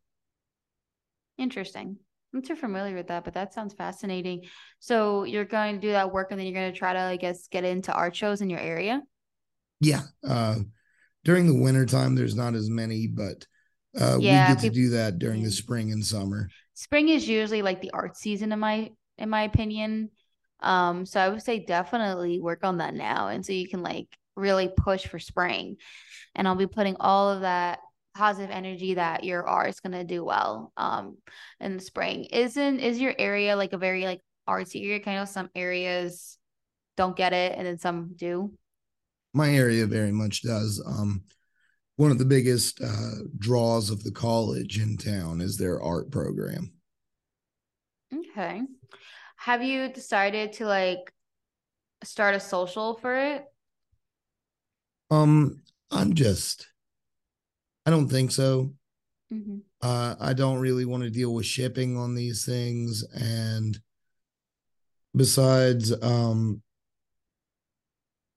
Interesting. 1.37 1.97
I'm 2.33 2.41
too 2.41 2.55
familiar 2.55 2.95
with 2.95 3.07
that, 3.07 3.23
but 3.23 3.35
that 3.35 3.53
sounds 3.53 3.73
fascinating. 3.73 4.45
So 4.79 5.23
you're 5.23 5.45
going 5.45 5.75
to 5.75 5.81
do 5.81 5.91
that 5.91 6.11
work, 6.11 6.31
and 6.31 6.39
then 6.39 6.47
you're 6.47 6.59
going 6.59 6.71
to 6.71 6.77
try 6.77 6.93
to, 6.93 6.99
I 6.99 7.17
guess, 7.17 7.47
get 7.47 7.63
into 7.63 7.93
art 7.93 8.15
shows 8.15 8.41
in 8.41 8.49
your 8.49 8.59
area. 8.59 9.01
Yeah. 9.79 10.01
Uh, 10.27 10.55
during 11.23 11.47
the 11.47 11.55
winter 11.55 11.85
time, 11.85 12.15
there's 12.15 12.35
not 12.35 12.55
as 12.55 12.69
many, 12.69 13.07
but 13.07 13.45
uh, 13.99 14.17
yeah, 14.19 14.49
we 14.49 14.55
get 14.55 14.61
people, 14.61 14.69
to 14.69 14.81
do 14.81 14.89
that 14.91 15.19
during 15.19 15.43
the 15.43 15.51
spring 15.51 15.91
and 15.91 16.03
summer. 16.03 16.49
Spring 16.73 17.09
is 17.09 17.27
usually 17.27 17.61
like 17.61 17.81
the 17.81 17.91
art 17.91 18.17
season, 18.17 18.51
in 18.51 18.59
my 18.59 18.89
in 19.17 19.29
my 19.29 19.43
opinion. 19.43 20.09
Um, 20.59 21.05
so 21.05 21.19
I 21.19 21.29
would 21.29 21.43
say 21.43 21.59
definitely 21.59 22.39
work 22.39 22.63
on 22.63 22.77
that 22.77 22.93
now. 22.93 23.27
And 23.27 23.45
so 23.45 23.51
you 23.53 23.67
can 23.67 23.83
like 23.83 24.07
really 24.35 24.69
push 24.75 25.05
for 25.05 25.19
spring. 25.19 25.75
And 26.35 26.47
I'll 26.47 26.55
be 26.55 26.67
putting 26.67 26.95
all 26.99 27.29
of 27.29 27.41
that 27.41 27.79
positive 28.15 28.51
energy 28.51 28.95
that 28.95 29.23
your 29.23 29.47
art 29.47 29.69
is 29.69 29.79
gonna 29.79 30.03
do 30.03 30.23
well 30.23 30.71
um 30.77 31.17
in 31.59 31.77
the 31.77 31.83
spring. 31.83 32.25
Isn't 32.25 32.79
is 32.79 32.99
your 32.99 33.13
area 33.17 33.55
like 33.55 33.73
a 33.73 33.77
very 33.77 34.05
like 34.05 34.21
artsy 34.47 34.85
area? 34.85 34.99
Kind 34.99 35.19
of 35.19 35.29
some 35.29 35.49
areas 35.55 36.37
don't 36.95 37.15
get 37.15 37.33
it 37.33 37.57
and 37.57 37.65
then 37.65 37.77
some 37.77 38.13
do. 38.15 38.53
My 39.33 39.49
area 39.49 39.85
very 39.87 40.11
much 40.11 40.43
does. 40.43 40.83
Um 40.85 41.23
one 41.95 42.09
of 42.09 42.17
the 42.17 42.25
biggest 42.25 42.81
uh, 42.81 43.21
draws 43.37 43.91
of 43.91 44.03
the 44.03 44.11
college 44.11 44.79
in 44.81 44.97
town 44.97 45.41
is 45.41 45.57
their 45.57 45.79
art 45.79 46.09
program. 46.11 46.73
Okay 48.11 48.63
have 49.43 49.61
you 49.61 49.89
decided 49.89 50.53
to 50.53 50.65
like 50.65 51.11
start 52.01 52.33
a 52.33 52.39
social 52.39 52.95
for 52.95 53.13
it? 53.13 53.43
Um, 55.11 55.63
I'm 55.91 56.13
just, 56.13 56.65
I 57.85 57.91
don't 57.91 58.09
think 58.09 58.31
so. 58.31 58.73
Mm-hmm. 59.33 59.57
Uh, 59.81 60.15
I 60.19 60.33
don't 60.33 60.59
really 60.59 60.85
want 60.85 61.03
to 61.03 61.09
deal 61.09 61.33
with 61.33 61.45
shipping 61.45 61.97
on 61.97 62.15
these 62.15 62.45
things, 62.45 63.03
and 63.13 63.77
besides, 65.15 65.93
um, 66.01 66.61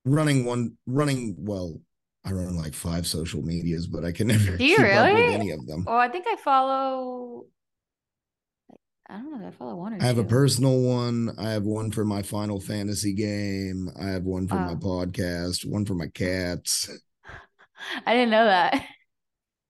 running 0.05 0.45
one, 0.45 0.77
running 0.85 1.35
well, 1.39 1.79
I 2.25 2.31
run 2.31 2.57
like 2.57 2.73
five 2.73 3.07
social 3.07 3.41
medias, 3.41 3.87
but 3.87 4.03
I 4.03 4.11
can 4.11 4.27
never 4.27 4.57
Do 4.57 4.65
you 4.65 4.75
keep 4.77 4.85
really? 4.85 5.11
up 5.11 5.13
with 5.13 5.33
any 5.33 5.51
of 5.51 5.65
them. 5.65 5.85
Well, 5.85 5.97
I 5.97 6.09
think 6.09 6.25
I 6.27 6.35
follow 6.35 7.45
I 9.09 9.13
don't 9.17 9.39
know. 9.39 9.47
I 9.47 9.51
follow 9.51 9.75
one 9.75 9.93
or 9.93 9.97
I 10.01 10.05
have 10.05 10.15
two. 10.15 10.21
a 10.21 10.25
personal 10.25 10.81
one. 10.81 11.31
I 11.37 11.51
have 11.51 11.63
one 11.63 11.91
for 11.91 12.03
my 12.03 12.21
Final 12.21 12.59
Fantasy 12.59 13.13
game. 13.13 13.89
I 13.99 14.07
have 14.09 14.23
one 14.23 14.47
for 14.47 14.55
my 14.55 14.75
podcast. 14.75 15.65
One 15.65 15.85
for 15.85 15.93
my 15.93 16.07
cats. 16.07 16.89
I 18.05 18.13
didn't 18.13 18.31
know 18.31 18.45
that. 18.45 18.85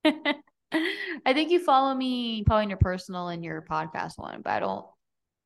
I 1.26 1.34
think 1.34 1.52
you 1.52 1.64
follow 1.64 1.94
me 1.94 2.44
probably 2.44 2.64
in 2.64 2.70
your 2.70 2.78
personal 2.78 3.30
and 3.30 3.44
your 3.44 3.62
podcast 3.62 4.18
one, 4.18 4.42
but 4.42 4.52
I 4.52 4.60
don't. 4.60 4.86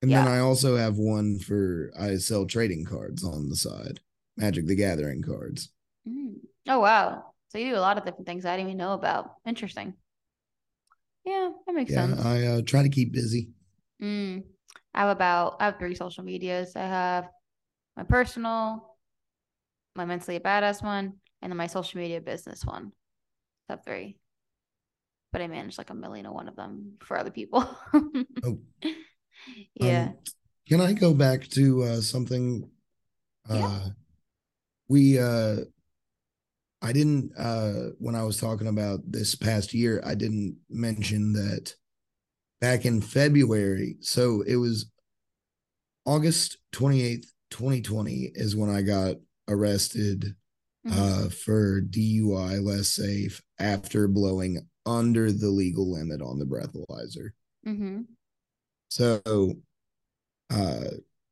And 0.02 0.10
yeah. 0.10 0.24
then 0.24 0.34
I 0.34 0.40
also 0.40 0.76
have 0.78 0.98
one 0.98 1.40
for 1.40 1.92
I 2.00 2.16
sell 2.16 2.46
trading 2.46 2.86
cards 2.86 3.24
on 3.24 3.50
the 3.50 3.56
side, 3.56 4.00
Magic 4.38 4.66
the 4.66 4.76
Gathering 4.76 5.22
cards. 5.22 5.70
Mm. 6.08 6.36
Oh 6.68 6.80
wow! 6.80 7.34
So 7.50 7.58
you 7.58 7.70
do 7.72 7.78
a 7.78 7.80
lot 7.80 7.98
of 7.98 8.06
different 8.06 8.26
things 8.26 8.46
I 8.46 8.56
didn't 8.58 8.70
even 8.70 8.78
know 8.78 8.94
about. 8.94 9.36
Interesting. 9.46 9.94
Yeah, 11.26 11.52
that 11.68 11.76
makes 11.76 11.92
yeah, 11.92 12.08
sense. 12.08 12.26
I 12.26 12.46
uh, 12.46 12.62
try 12.66 12.82
to 12.82 12.90
keep 12.90 13.14
busy. 13.14 13.50
Mm, 14.02 14.44
I 14.94 15.02
have 15.02 15.10
about 15.10 15.58
I 15.60 15.66
have 15.66 15.78
three 15.78 15.96
social 15.96 16.24
medias. 16.24 16.76
I 16.76 16.82
have 16.82 17.30
my 17.96 18.04
personal, 18.04 18.98
my 19.96 20.06
mentally 20.06 20.40
badass 20.40 20.84
one, 20.84 21.14
and 21.42 21.52
then 21.52 21.58
my 21.58 21.68
social 21.68 22.00
media 22.00 22.22
business 22.22 22.66
one. 22.66 22.92
Top 23.70 23.86
three. 23.86 24.18
But 25.32 25.42
I 25.42 25.48
manage 25.48 25.78
like 25.78 25.90
a 25.90 25.96
million 25.96 26.26
of 26.26 26.34
one 26.34 26.48
of 26.48 26.56
them 26.56 26.94
for 27.00 27.18
other 27.18 27.32
people. 27.32 27.68
oh. 27.94 28.60
Yeah. 29.76 30.04
Um, 30.04 30.18
can 30.68 30.82
I 30.82 30.94
go 30.94 31.14
back 31.14 31.48
to 31.50 31.84
uh, 31.84 32.02
something? 32.02 32.70
Uh, 33.50 33.56
yeah. 33.56 33.80
We 34.88 35.20
uh, 35.20 35.58
I 36.82 36.92
didn't 36.92 37.32
uh, 37.38 37.92
when 38.00 38.16
I 38.16 38.24
was 38.24 38.38
talking 38.38 38.68
about 38.68 39.00
this 39.06 39.36
past 39.36 39.74
year, 39.74 40.02
I 40.06 40.16
didn't 40.16 40.58
mention 40.70 41.34
that 41.34 41.74
back 42.60 42.86
in 42.86 43.02
February. 43.02 43.98
So 44.02 44.44
it 44.46 44.56
was 44.56 44.92
August 46.06 46.58
28th, 46.74 47.26
2020 47.52 48.32
is 48.34 48.56
when 48.56 48.70
I 48.70 48.82
got 48.82 49.16
arrested 49.48 50.36
mm-hmm. 50.88 51.26
uh, 51.26 51.30
for 51.30 51.82
DUI 51.82 52.64
less 52.64 52.90
safe 52.90 53.42
after 53.60 54.08
blowing 54.08 54.68
under 54.86 55.32
the 55.32 55.50
legal 55.50 55.92
limit 55.92 56.22
on 56.22 56.40
the 56.40 56.46
breathalyzer. 56.46 57.30
Mm-hmm. 57.68 58.02
So, 58.90 59.54
uh, 60.50 60.84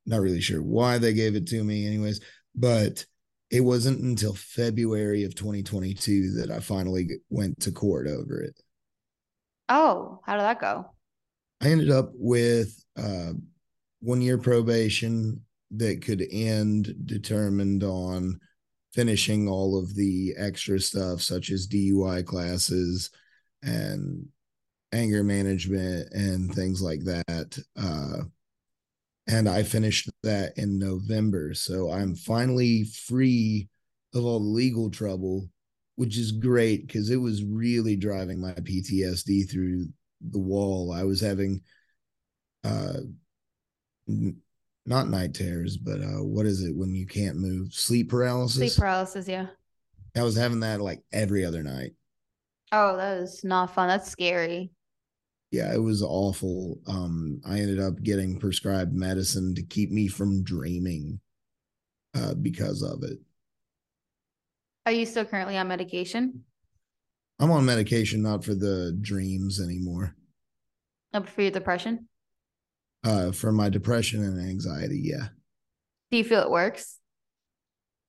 not 0.06 0.22
really 0.22 0.42
sure 0.42 0.62
why 0.62 0.98
they 0.98 1.14
gave 1.14 1.36
it 1.36 1.48
to 1.48 1.64
me, 1.64 1.86
anyways, 1.86 2.22
but 2.56 3.06
it 3.52 3.62
wasn't 3.62 4.02
until 4.02 4.34
February 4.34 5.24
of 5.24 5.36
2022 5.36 6.34
that 6.34 6.52
I 6.52 6.60
finally 6.60 7.10
went 7.30 7.60
to 7.62 7.72
court 7.72 8.08
over 8.08 8.42
it. 8.42 8.60
Oh, 9.68 10.20
how 10.26 10.34
did 10.34 10.44
that 10.44 10.62
go? 10.62 10.86
I 11.62 11.70
ended 11.70 11.92
up 11.92 12.12
with 12.14 12.84
uh, 12.98 13.34
one 14.00 14.22
year 14.22 14.38
probation 14.38 15.42
that 15.72 16.04
could 16.04 16.26
end 16.32 16.96
determined 17.06 17.84
on 17.84 18.40
finishing 18.94 19.48
all 19.48 19.78
of 19.78 19.94
the 19.96 20.34
extra 20.38 20.80
stuff, 20.80 21.22
such 21.22 21.52
as 21.52 21.68
DUI 21.68 22.26
classes 22.26 23.12
and 23.64 24.28
anger 24.92 25.24
management 25.24 26.12
and 26.14 26.54
things 26.54 26.82
like 26.82 27.04
that. 27.04 27.58
Uh, 27.76 28.24
and 29.28 29.48
I 29.48 29.64
finished 29.64 30.10
that 30.24 30.58
in 30.58 30.80
November. 30.80 31.54
So 31.54 31.92
I'm 31.92 32.16
finally 32.16 32.86
free 32.86 33.70
of 34.16 34.26
all 34.26 34.40
the 34.40 34.46
legal 34.46 34.90
trouble, 34.90 35.50
which 35.96 36.18
is 36.18 36.32
great 36.32 36.88
because 36.88 37.12
it 37.12 37.18
was 37.18 37.44
really 37.44 37.96
driving 37.96 38.42
my 38.42 38.54
PTSD 38.54 39.50
through 39.50 39.88
the 40.22 40.40
wall. 40.40 40.92
I 40.92 41.04
was 41.04 41.22
having 41.22 41.62
uh 42.64 43.02
n- 44.08 44.38
not 44.86 45.10
night 45.10 45.36
terrors, 45.36 45.78
but 45.78 46.02
uh 46.02 46.24
what 46.24 46.48
is 46.48 46.64
it 46.64 46.76
when 46.76 46.96
you 46.96 47.06
can't 47.06 47.38
move? 47.38 47.74
Sleep 47.74 48.10
paralysis. 48.10 48.58
Sleep 48.58 48.76
paralysis, 48.76 49.28
yeah. 49.28 49.48
I 50.18 50.24
was 50.24 50.36
having 50.36 50.62
that 50.62 50.82
like 50.82 51.04
every 51.14 51.46
other 51.46 51.62
night. 51.62 51.94
Oh, 52.72 52.98
that 52.98 53.18
is 53.18 53.44
not 53.44 53.74
fun. 53.74 53.88
That's 53.88 54.10
scary. 54.10 54.72
Yeah, 55.52 55.74
it 55.74 55.82
was 55.82 56.04
awful. 56.04 56.80
Um, 56.88 57.42
I 57.46 57.60
ended 57.60 57.80
up 57.80 58.04
getting 58.04 58.40
prescribed 58.40 58.94
medicine 58.94 59.56
to 59.56 59.64
keep 59.64 59.90
me 59.92 60.08
from 60.08 60.44
dreaming 60.44 61.20
uh 62.16 62.34
because 62.34 62.82
of 62.82 63.04
it. 63.04 63.20
Are 64.86 64.92
you 64.92 65.06
still 65.06 65.26
currently 65.26 65.58
on 65.58 65.68
medication? 65.68 66.44
I'm 67.40 67.52
on 67.52 67.66
medication, 67.66 68.22
not 68.22 68.44
for 68.44 68.54
the 68.54 68.98
dreams 69.00 69.62
anymore. 69.62 70.16
Oh, 71.14 71.24
for 71.24 71.42
your 71.44 71.52
depression? 71.52 72.08
Uh, 73.04 73.32
for 73.32 73.52
my 73.52 73.70
depression 73.70 74.24
and 74.24 74.40
anxiety, 74.42 75.00
yeah. 75.04 75.28
Do 76.12 76.18
you 76.18 76.24
feel 76.24 76.42
it 76.42 76.50
works? 76.50 76.98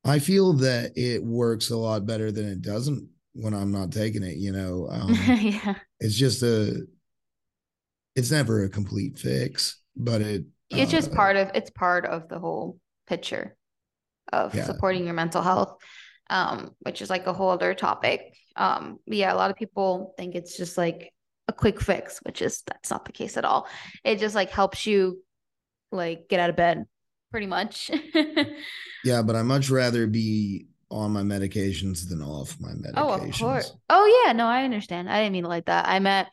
I 0.05 0.19
feel 0.19 0.55
that 0.55 0.97
it 0.97 1.23
works 1.23 1.71
a 1.71 1.77
lot 1.77 2.07
better 2.07 2.33
than 2.33 2.47
it 2.47 2.63
doesn't 2.63 3.10
when 3.35 3.55
I'm 3.55 3.73
not 3.73 3.93
taking 3.93 4.23
it, 4.23 4.37
you 4.37 4.53
know. 4.53 4.89
Um, 4.91 5.15
yeah. 5.41 5.75
It's 6.01 6.17
just 6.17 6.43
a 6.43 6.83
it's 8.17 8.31
never 8.31 8.65
a 8.65 8.69
complete 8.69 9.19
fix, 9.19 9.81
but 9.97 10.21
it 10.21 10.45
it's 10.71 10.93
uh, 10.93 10.97
just 10.97 11.13
part 11.13 11.37
of 11.37 11.51
it's 11.55 11.71
part 11.71 12.07
of 12.07 12.29
the 12.29 12.39
whole 12.39 12.79
picture 13.07 13.57
of 14.33 14.55
yeah. 14.55 14.65
supporting 14.65 15.05
your 15.05 15.15
mental 15.15 15.43
health. 15.43 15.77
Um, 16.29 16.77
which 16.83 17.03
is 17.03 17.11
like 17.11 17.27
a 17.27 17.33
whole 17.33 17.51
other 17.51 17.75
topic. 17.75 18.21
Um, 18.55 18.99
yeah, 19.07 19.33
a 19.33 19.35
lot 19.35 19.51
of 19.51 19.57
people 19.57 20.15
think 20.17 20.37
it's 20.37 20.57
just 20.57 20.79
like 20.79 21.13
a 21.49 21.53
quick 21.53 21.81
fix, 21.81 22.21
which 22.23 22.41
is 22.41 22.63
that's 22.67 22.91
not 22.91 23.05
the 23.05 23.13
case 23.13 23.37
at 23.37 23.45
all. 23.45 23.67
It 24.05 24.21
just 24.21 24.37
like 24.37 24.51
helps 24.51 24.87
you 24.87 25.25
like 25.91 26.29
get 26.29 26.39
out 26.39 26.51
of 26.51 26.57
bed 26.57 26.85
pretty 27.31 27.47
much. 27.47 27.91
yeah, 29.05 29.23
but 29.23 29.37
I 29.37 29.43
much 29.43 29.71
rather 29.71 30.07
be 30.07 30.67
on 30.91 31.13
my 31.13 31.23
medications 31.23 32.09
than 32.09 32.23
off 32.23 32.57
my 32.61 32.71
medications. 32.71 32.93
Oh, 32.97 33.13
of 33.13 33.39
course. 33.39 33.73
Oh 33.89 34.25
yeah, 34.25 34.33
no, 34.33 34.47
I 34.47 34.65
understand. 34.65 35.09
I 35.09 35.23
didn't 35.23 35.33
mean 35.33 35.45
like 35.45 35.67
that. 35.67 35.89
I 35.89 35.99
meant 35.99 36.29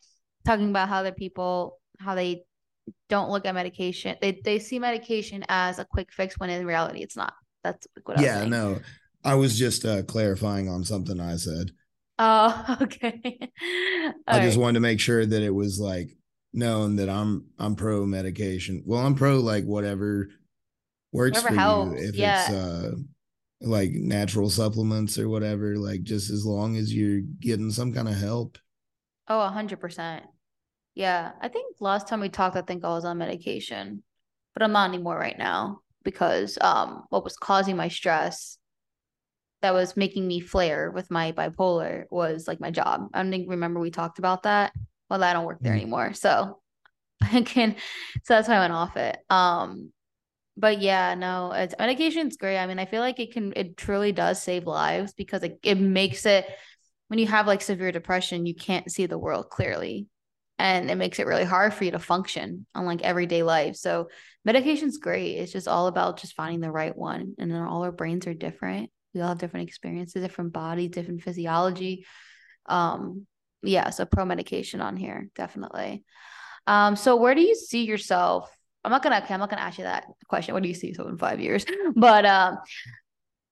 talking 0.45 0.69
about 0.69 0.89
how 0.89 1.03
the 1.03 1.11
people 1.11 1.79
how 1.99 2.15
they 2.15 2.43
don't 3.09 3.29
look 3.29 3.45
at 3.45 3.53
medication. 3.53 4.15
They 4.21 4.39
they 4.43 4.59
see 4.59 4.79
medication 4.79 5.45
as 5.49 5.79
a 5.79 5.85
quick 5.85 6.11
fix 6.11 6.39
when 6.39 6.49
in 6.49 6.65
reality 6.65 7.01
it's 7.01 7.15
not. 7.15 7.33
That's 7.63 7.87
what 8.03 8.17
I 8.17 8.21
was 8.21 8.29
saying. 8.29 8.43
Yeah, 8.43 8.49
no. 8.49 8.79
I 9.23 9.35
was 9.35 9.57
just 9.57 9.83
uh, 9.85 10.03
clarifying 10.03 10.69
on 10.69 10.83
something 10.83 11.19
I 11.19 11.35
said. 11.35 11.71
Oh, 12.19 12.77
okay. 12.81 13.39
I 14.27 14.39
just 14.39 14.57
wanted 14.57 14.75
to 14.75 14.79
make 14.79 14.99
sure 14.99 15.25
that 15.25 15.41
it 15.41 15.53
was 15.53 15.79
like 15.79 16.17
known 16.53 16.95
that 16.97 17.09
I'm 17.09 17.45
I'm 17.59 17.75
pro 17.75 18.05
medication. 18.05 18.83
Well, 18.85 19.05
I'm 19.05 19.15
pro 19.15 19.39
like 19.39 19.65
whatever 19.65 20.29
works 21.11 21.37
whatever 21.37 21.55
for 21.55 21.59
helps. 21.59 22.01
you. 22.01 22.07
If 22.09 22.15
yeah. 22.15 22.41
it's 22.41 22.51
uh 22.51 22.91
like 23.61 23.91
natural 23.91 24.49
supplements 24.49 25.17
or 25.17 25.29
whatever, 25.29 25.77
like 25.77 26.03
just 26.03 26.29
as 26.29 26.45
long 26.45 26.75
as 26.77 26.93
you're 26.93 27.21
getting 27.39 27.71
some 27.71 27.93
kind 27.93 28.07
of 28.07 28.15
help. 28.15 28.57
Oh, 29.27 29.41
a 29.41 29.49
hundred 29.49 29.79
percent. 29.79 30.25
Yeah. 30.95 31.31
I 31.41 31.47
think 31.47 31.75
last 31.79 32.07
time 32.07 32.21
we 32.21 32.29
talked, 32.29 32.55
I 32.55 32.61
think 32.61 32.83
I 32.83 32.89
was 32.89 33.05
on 33.05 33.17
medication, 33.17 34.03
but 34.53 34.63
I'm 34.63 34.71
not 34.71 34.89
anymore 34.89 35.17
right 35.17 35.37
now 35.37 35.81
because 36.03 36.57
um 36.61 37.03
what 37.09 37.23
was 37.23 37.35
causing 37.35 37.75
my 37.75 37.89
stress 37.89 38.57
that 39.61 39.73
was 39.73 39.97
making 39.97 40.25
me 40.27 40.39
flare 40.39 40.91
with 40.91 41.11
my 41.11 41.31
bipolar 41.31 42.05
was 42.09 42.47
like 42.47 42.61
my 42.61 42.71
job. 42.71 43.09
I 43.13 43.21
don't 43.21 43.31
think 43.31 43.49
remember 43.49 43.79
we 43.79 43.91
talked 43.91 44.19
about 44.19 44.43
that. 44.43 44.71
Well, 45.09 45.23
I 45.23 45.33
don't 45.33 45.45
work 45.45 45.59
there 45.61 45.73
mm-hmm. 45.73 45.81
anymore. 45.81 46.13
So 46.13 46.61
I 47.21 47.41
can 47.41 47.75
so 48.23 48.35
that's 48.35 48.47
why 48.47 48.55
I 48.55 48.59
went 48.59 48.73
off 48.73 48.97
it. 48.97 49.17
Um 49.29 49.91
but 50.57 50.81
yeah, 50.81 51.13
no, 51.13 51.51
it's 51.51 51.75
medication's 51.77 52.35
great. 52.35 52.57
I 52.57 52.65
mean, 52.65 52.79
I 52.79 52.85
feel 52.85 53.01
like 53.01 53.19
it 53.19 53.31
can 53.31 53.53
it 53.55 53.77
truly 53.77 54.11
does 54.11 54.41
save 54.41 54.65
lives 54.65 55.13
because 55.13 55.43
it, 55.43 55.59
it 55.61 55.75
makes 55.75 56.25
it 56.25 56.45
when 57.07 57.19
you 57.19 57.27
have 57.27 57.47
like 57.47 57.61
severe 57.61 57.91
depression, 57.91 58.45
you 58.45 58.55
can't 58.55 58.91
see 58.91 59.05
the 59.05 59.19
world 59.19 59.49
clearly. 59.49 60.07
And 60.59 60.89
it 60.89 60.95
makes 60.95 61.19
it 61.19 61.27
really 61.27 61.43
hard 61.43 61.73
for 61.73 61.83
you 61.83 61.91
to 61.91 61.99
function 61.99 62.65
on 62.73 62.85
like 62.85 63.03
everyday 63.03 63.43
life. 63.43 63.75
So 63.75 64.09
medication's 64.43 64.97
great. 64.97 65.37
It's 65.37 65.51
just 65.51 65.67
all 65.67 65.85
about 65.85 66.19
just 66.19 66.33
finding 66.33 66.61
the 66.61 66.71
right 66.71 66.97
one. 66.97 67.35
And 67.37 67.51
then 67.51 67.61
all 67.61 67.83
our 67.83 67.91
brains 67.91 68.25
are 68.25 68.33
different. 68.33 68.89
We 69.13 69.21
all 69.21 69.29
have 69.29 69.37
different 69.37 69.67
experiences, 69.67 70.23
different 70.23 70.53
body, 70.53 70.87
different 70.87 71.21
physiology. 71.21 72.07
Um, 72.65 73.27
yeah, 73.61 73.91
so 73.91 74.05
pro 74.05 74.25
medication 74.25 74.81
on 74.81 74.97
here, 74.97 75.29
definitely. 75.35 76.03
Um, 76.65 76.95
so 76.95 77.15
where 77.15 77.35
do 77.35 77.41
you 77.41 77.55
see 77.55 77.85
yourself 77.85 78.56
I'm 78.87 78.91
not 78.91 79.03
gonna 79.03 79.17
okay, 79.17 79.33
I'm 79.33 79.41
not 79.41 79.49
gonna 79.49 79.63
ask 79.63 79.77
you 79.77 79.83
that 79.83 80.05
question. 80.29 80.53
What 80.53 80.63
do 80.63 80.69
you 80.69 80.75
see 80.75 80.93
so 80.93 81.09
in 81.09 81.17
five 81.17 81.41
years? 81.41 81.65
But 81.95 82.25
um, 82.25 82.57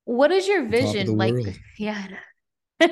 what 0.06 0.32
is 0.32 0.48
your 0.48 0.66
vision 0.66 1.18
like? 1.18 1.34
World. 1.34 1.60
Yeah. 1.78 2.08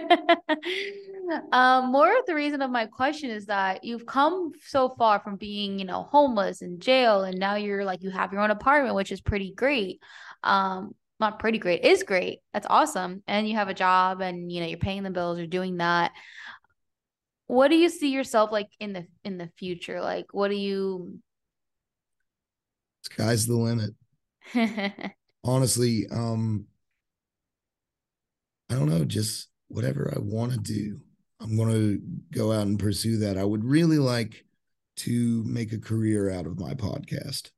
um, 1.54 1.90
more 1.90 2.20
of 2.20 2.26
the 2.26 2.36
reason 2.36 2.62
of 2.62 2.70
my 2.70 2.86
question 2.86 3.30
is 3.30 3.46
that 3.46 3.86
you've 3.86 4.06
come 4.06 4.52
so 4.66 4.90
far 4.90 5.22
from 5.22 5.38
being, 5.38 5.80
you 5.80 5.86
know, 5.86 6.04
homeless 6.04 6.62
in 6.62 6.82
jail, 6.82 7.24
and 7.24 7.40
now 7.40 7.56
you're 7.56 7.86
like 7.86 8.04
you 8.04 8.10
have 8.10 8.34
your 8.34 8.42
own 8.42 8.52
apartment, 8.52 8.96
which 8.96 9.14
is 9.14 9.22
pretty 9.22 9.54
great. 9.54 10.02
Um, 10.44 10.94
not 11.22 11.40
pretty 11.40 11.60
great, 11.60 11.86
is 11.86 12.04
great. 12.04 12.40
That's 12.52 12.68
awesome, 12.70 13.24
and 13.26 13.48
you 13.48 13.56
have 13.56 13.70
a 13.70 13.74
job, 13.74 14.20
and 14.20 14.52
you 14.52 14.60
know 14.60 14.68
you're 14.68 14.78
paying 14.78 15.04
the 15.04 15.12
bills, 15.12 15.38
you're 15.38 15.48
doing 15.48 15.78
that. 15.78 16.12
What 17.48 17.70
do 17.70 17.78
you 17.78 17.88
see 17.88 18.10
yourself 18.10 18.52
like 18.52 18.68
in 18.82 18.92
the 18.92 19.08
in 19.24 19.38
the 19.38 19.50
future? 19.58 20.02
Like, 20.02 20.26
what 20.34 20.50
do 20.50 20.56
you 20.56 21.20
sky's 23.04 23.46
the 23.48 23.56
limit. 23.56 23.94
Honestly, 25.44 26.08
um, 26.12 26.66
I 28.70 28.76
don't 28.76 28.89
know, 28.89 29.06
just 29.06 29.50
whatever 29.68 30.12
I 30.16 30.20
want 30.20 30.54
to 30.54 30.60
do. 30.60 31.00
I'm 31.39 31.58
going 31.58 31.72
to 31.72 32.02
go 32.32 32.52
out 32.52 32.68
and 32.68 32.80
pursue 32.80 33.18
that. 33.18 33.38
I 33.38 33.44
would 33.44 33.66
really 33.66 33.98
like 33.98 34.46
to 34.98 35.44
make 35.46 35.74
a 35.74 35.80
career 35.80 36.32
out 36.32 36.46
of 36.46 36.60
my 36.60 36.74
podcast. 36.74 37.52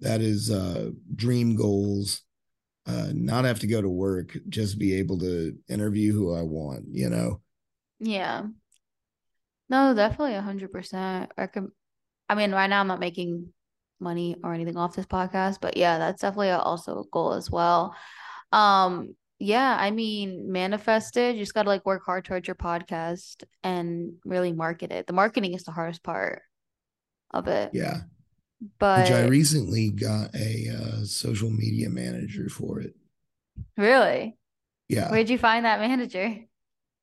That 0.00 0.20
is 0.20 0.50
uh, 0.50 0.90
dream 1.14 1.56
goals. 1.56 2.22
Uh, 2.86 3.08
not 3.14 3.46
have 3.46 3.60
to 3.60 3.66
go 3.66 3.80
to 3.80 3.88
work, 3.88 4.36
just 4.50 4.78
be 4.78 4.94
able 4.94 5.18
to 5.18 5.56
interview 5.70 6.12
who 6.12 6.34
I 6.34 6.42
want, 6.42 6.84
you 6.90 7.08
know? 7.08 7.40
Yeah. 7.98 8.42
No, 9.70 9.94
definitely 9.94 10.34
a 10.34 10.42
hundred 10.42 10.70
percent. 10.70 11.32
I 11.38 11.46
can, 11.46 11.70
I 12.28 12.34
mean, 12.34 12.52
right 12.52 12.68
now 12.68 12.80
I'm 12.80 12.86
not 12.86 13.00
making 13.00 13.53
money 14.00 14.36
or 14.42 14.54
anything 14.54 14.76
off 14.76 14.96
this 14.96 15.06
podcast, 15.06 15.58
but 15.60 15.76
yeah, 15.76 15.98
that's 15.98 16.22
definitely 16.22 16.50
also 16.50 17.00
a 17.00 17.04
goal 17.10 17.32
as 17.32 17.50
well. 17.50 17.94
Um, 18.52 19.14
yeah, 19.38 19.76
I 19.78 19.90
mean, 19.90 20.52
manifest 20.52 21.16
it. 21.16 21.34
You 21.34 21.42
just 21.42 21.54
gotta 21.54 21.68
like 21.68 21.84
work 21.84 22.02
hard 22.04 22.24
towards 22.24 22.46
your 22.46 22.54
podcast 22.54 23.44
and 23.62 24.14
really 24.24 24.52
market 24.52 24.92
it. 24.92 25.06
The 25.06 25.12
marketing 25.12 25.54
is 25.54 25.64
the 25.64 25.72
hardest 25.72 26.02
part 26.02 26.42
of 27.32 27.48
it. 27.48 27.70
Yeah. 27.72 28.02
But 28.78 29.00
which 29.00 29.12
I 29.12 29.26
recently 29.26 29.90
got 29.90 30.34
a 30.34 30.68
uh, 30.70 31.04
social 31.04 31.50
media 31.50 31.90
manager 31.90 32.48
for 32.48 32.80
it. 32.80 32.94
Really? 33.76 34.36
Yeah. 34.88 35.10
Where'd 35.10 35.28
you 35.28 35.38
find 35.38 35.64
that 35.64 35.80
manager? 35.80 36.36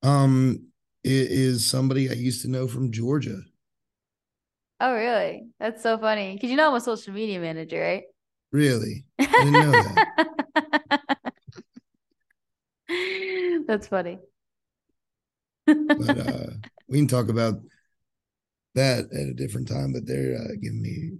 Um, 0.01 0.67
it 1.03 1.31
is 1.31 1.65
somebody 1.65 2.09
I 2.09 2.13
used 2.13 2.41
to 2.43 2.49
know 2.49 2.67
from 2.67 2.91
Georgia. 2.91 3.41
Oh, 4.83 4.95
really? 4.95 5.45
That's 5.59 5.83
so 5.83 5.95
funny. 5.99 6.33
Because 6.33 6.49
you 6.49 6.57
know 6.57 6.69
I'm 6.69 6.75
a 6.75 6.81
social 6.81 7.13
media 7.13 7.39
manager, 7.39 7.79
right? 7.79 8.03
Really? 8.51 9.05
I 9.19 9.25
didn't 9.25 9.53
know 9.53 9.71
that. 9.71 11.17
That's 13.67 13.87
funny. 13.87 14.17
but 15.67 16.17
uh, 16.27 16.47
we 16.87 16.97
can 16.97 17.07
talk 17.07 17.29
about 17.29 17.61
that 18.73 19.05
at 19.05 19.27
a 19.27 19.33
different 19.35 19.67
time. 19.67 19.93
But 19.93 20.07
they're 20.07 20.35
uh, 20.35 20.55
giving 20.59 20.81
me 20.81 21.11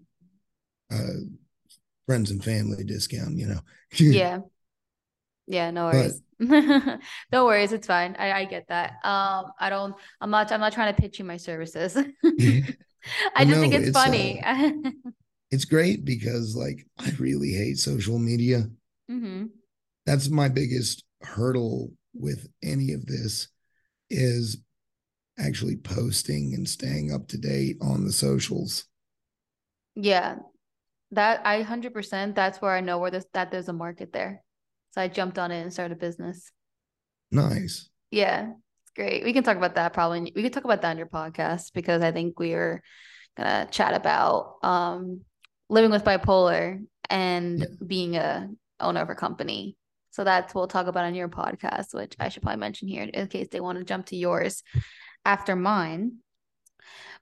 uh, 0.91 1.21
friends 2.07 2.31
and 2.31 2.43
family 2.43 2.83
discount. 2.83 3.37
You 3.37 3.45
know. 3.45 3.59
yeah. 3.91 4.39
Yeah. 5.45 5.69
No 5.69 5.85
worries. 5.85 6.19
But, 6.39 6.99
no 7.31 7.45
worries. 7.45 7.73
It's 7.73 7.85
fine. 7.85 8.15
I, 8.17 8.31
I 8.31 8.45
get 8.45 8.69
that. 8.69 8.93
Um, 9.03 9.51
I 9.59 9.69
don't. 9.69 9.93
I'm 10.19 10.31
not. 10.31 10.51
I'm 10.51 10.61
not 10.61 10.73
trying 10.73 10.95
to 10.95 10.99
pitch 10.99 11.19
you 11.19 11.25
my 11.25 11.37
services. 11.37 11.95
I 13.35 13.45
just 13.45 13.59
think 13.59 13.73
it's, 13.73 13.87
it's 13.87 13.97
funny. 13.97 14.41
Uh, 14.43 14.71
it's 15.51 15.65
great 15.65 16.05
because 16.05 16.55
like 16.55 16.85
I 16.99 17.11
really 17.19 17.51
hate 17.51 17.77
social 17.77 18.19
media. 18.19 18.65
Mm-hmm. 19.09 19.45
That's 20.05 20.29
my 20.29 20.49
biggest 20.49 21.03
hurdle 21.21 21.91
with 22.13 22.47
any 22.63 22.93
of 22.93 23.05
this 23.05 23.47
is 24.09 24.57
actually 25.37 25.77
posting 25.77 26.53
and 26.53 26.67
staying 26.67 27.13
up 27.13 27.27
to 27.29 27.37
date 27.37 27.77
on 27.81 28.05
the 28.05 28.11
socials. 28.11 28.85
Yeah. 29.95 30.37
That 31.11 31.45
I 31.45 31.61
100% 31.63 32.35
that's 32.35 32.61
where 32.61 32.71
I 32.71 32.79
know 32.81 32.97
where 32.97 33.11
this 33.11 33.25
that 33.33 33.51
there's 33.51 33.67
a 33.67 33.73
market 33.73 34.13
there. 34.13 34.43
So 34.91 35.01
I 35.01 35.07
jumped 35.07 35.37
on 35.37 35.51
it 35.51 35.61
and 35.61 35.71
started 35.71 35.97
a 35.97 35.99
business. 35.99 36.51
Nice. 37.31 37.89
Yeah 38.11 38.51
great. 38.95 39.23
We 39.23 39.33
can 39.33 39.43
talk 39.43 39.57
about 39.57 39.75
that 39.75 39.93
probably. 39.93 40.31
We 40.35 40.43
could 40.43 40.53
talk 40.53 40.65
about 40.65 40.81
that 40.81 40.91
on 40.91 40.97
your 40.97 41.07
podcast 41.07 41.73
because 41.73 42.01
I 42.01 42.11
think 42.11 42.39
we 42.39 42.53
are 42.53 42.81
gonna 43.37 43.67
chat 43.71 43.93
about 43.93 44.57
um, 44.63 45.21
living 45.69 45.91
with 45.91 46.03
bipolar 46.03 46.83
and 47.09 47.59
yeah. 47.59 47.65
being 47.85 48.15
a 48.15 48.49
owner 48.79 49.01
of 49.01 49.09
a 49.09 49.15
company. 49.15 49.77
So 50.11 50.23
that's 50.23 50.53
what 50.53 50.61
we'll 50.61 50.67
talk 50.67 50.87
about 50.87 51.05
on 51.05 51.15
your 51.15 51.29
podcast, 51.29 51.93
which 51.93 52.15
I 52.19 52.29
should 52.29 52.43
probably 52.43 52.59
mention 52.59 52.87
here 52.87 53.03
in 53.03 53.27
case 53.27 53.47
they 53.51 53.61
want 53.61 53.77
to 53.77 53.85
jump 53.85 54.07
to 54.07 54.17
yours 54.17 54.61
after 55.23 55.55
mine. 55.55 56.17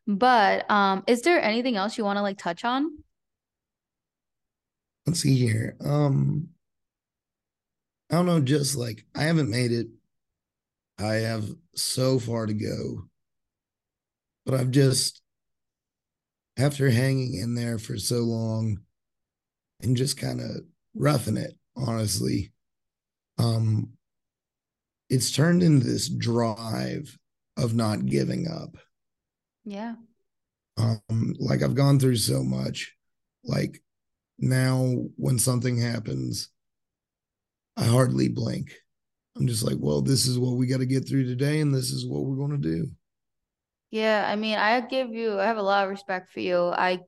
But 0.07 0.69
um, 0.71 1.03
is 1.05 1.21
there 1.21 1.41
anything 1.41 1.75
else 1.75 1.97
you 1.97 2.03
want 2.03 2.17
to 2.17 2.23
like 2.23 2.39
touch 2.39 2.65
on? 2.65 2.97
Let's 5.05 5.21
see 5.21 5.37
here. 5.37 5.75
Um, 5.83 6.49
I 8.09 8.15
don't 8.15 8.25
know, 8.25 8.39
just 8.39 8.75
like 8.75 9.05
I 9.15 9.23
haven't 9.23 9.51
made 9.51 9.71
it 9.71 9.87
I 10.99 11.15
have 11.15 11.45
so 11.75 12.19
far 12.19 12.45
to 12.45 12.53
go. 12.53 13.03
But 14.45 14.59
I've 14.59 14.71
just, 14.71 15.21
after 16.57 16.89
hanging 16.89 17.35
in 17.35 17.55
there 17.55 17.77
for 17.77 17.97
so 17.97 18.19
long 18.19 18.79
and 19.81 19.95
just 19.95 20.19
kind 20.19 20.41
of 20.41 20.61
roughing 20.93 21.37
it, 21.37 21.53
honestly, 21.75 22.51
um 23.37 23.93
it's 25.09 25.31
turned 25.31 25.63
into 25.63 25.85
this 25.85 26.07
drive 26.07 27.17
of 27.57 27.73
not 27.75 28.05
giving 28.05 28.47
up. 28.47 28.77
Yeah. 29.65 29.95
Um, 30.77 31.35
like 31.39 31.63
I've 31.63 31.75
gone 31.75 31.99
through 31.99 32.17
so 32.17 32.43
much. 32.43 32.95
Like 33.43 33.81
now 34.37 35.05
when 35.15 35.39
something 35.39 35.77
happens, 35.77 36.49
I 37.75 37.85
hardly 37.85 38.27
blink. 38.27 38.71
I'm 39.39 39.47
just 39.47 39.63
like, 39.63 39.77
well, 39.79 40.01
this 40.01 40.27
is 40.27 40.37
what 40.37 40.57
we 40.57 40.67
got 40.67 40.79
to 40.79 40.85
get 40.85 41.07
through 41.07 41.25
today, 41.25 41.61
and 41.61 41.73
this 41.73 41.91
is 41.91 42.05
what 42.05 42.25
we're 42.25 42.35
going 42.35 42.61
to 42.61 42.69
do. 42.69 42.87
Yeah, 43.91 44.25
I 44.27 44.35
mean, 44.35 44.57
I 44.57 44.81
give 44.81 45.13
you, 45.13 45.39
I 45.39 45.45
have 45.45 45.57
a 45.57 45.63
lot 45.63 45.85
of 45.85 45.89
respect 45.89 46.31
for 46.31 46.41
you. 46.41 46.65
I, 46.67 46.99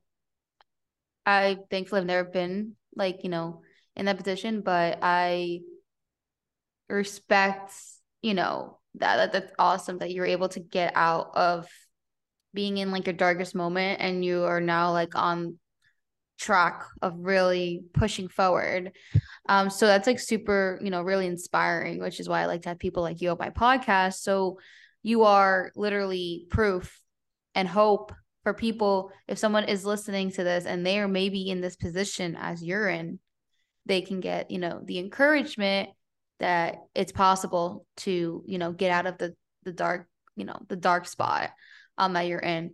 I 1.24 1.58
thankfully 1.70 2.00
have 2.00 2.06
never 2.06 2.28
been 2.28 2.74
like 2.96 3.22
you 3.22 3.30
know 3.30 3.62
in 3.96 4.06
that 4.06 4.16
position, 4.16 4.62
but 4.62 4.98
I 5.02 5.60
respect, 6.88 7.72
you 8.22 8.34
know, 8.34 8.78
that, 8.96 9.16
that 9.16 9.32
that's 9.32 9.52
awesome 9.58 9.98
that 9.98 10.12
you're 10.12 10.26
able 10.26 10.48
to 10.50 10.60
get 10.60 10.92
out 10.94 11.30
of 11.34 11.68
being 12.54 12.78
in 12.78 12.90
like 12.90 13.06
your 13.06 13.14
darkest 13.14 13.54
moment 13.54 14.00
and 14.00 14.24
you 14.24 14.44
are 14.44 14.60
now 14.60 14.92
like 14.92 15.14
on 15.14 15.58
track 16.42 16.84
of 17.00 17.14
really 17.18 17.84
pushing 17.94 18.28
forward. 18.28 18.92
Um, 19.48 19.70
so 19.70 19.86
that's 19.86 20.08
like 20.08 20.18
super, 20.18 20.80
you 20.82 20.90
know, 20.90 21.02
really 21.02 21.26
inspiring, 21.26 22.00
which 22.00 22.18
is 22.18 22.28
why 22.28 22.42
I 22.42 22.46
like 22.46 22.62
to 22.62 22.70
have 22.70 22.78
people 22.80 23.02
like 23.02 23.20
you 23.20 23.30
on 23.30 23.36
my 23.38 23.50
podcast. 23.50 24.14
So 24.14 24.58
you 25.02 25.22
are 25.22 25.70
literally 25.76 26.46
proof 26.50 27.00
and 27.54 27.68
hope 27.68 28.12
for 28.42 28.54
people. 28.54 29.12
If 29.28 29.38
someone 29.38 29.64
is 29.64 29.84
listening 29.84 30.32
to 30.32 30.42
this 30.42 30.66
and 30.66 30.84
they 30.84 30.98
are 30.98 31.08
maybe 31.08 31.48
in 31.48 31.60
this 31.60 31.76
position 31.76 32.36
as 32.36 32.62
you're 32.62 32.88
in, 32.88 33.20
they 33.86 34.00
can 34.00 34.18
get, 34.20 34.50
you 34.50 34.58
know, 34.58 34.82
the 34.84 34.98
encouragement 34.98 35.90
that 36.40 36.78
it's 36.94 37.12
possible 37.12 37.86
to, 37.98 38.42
you 38.46 38.58
know, 38.58 38.72
get 38.72 38.90
out 38.90 39.06
of 39.06 39.18
the 39.18 39.34
the 39.62 39.72
dark, 39.72 40.08
you 40.34 40.44
know, 40.44 40.58
the 40.68 40.76
dark 40.76 41.06
spot 41.06 41.50
um 41.98 42.14
that 42.14 42.26
you're 42.26 42.40
in. 42.40 42.72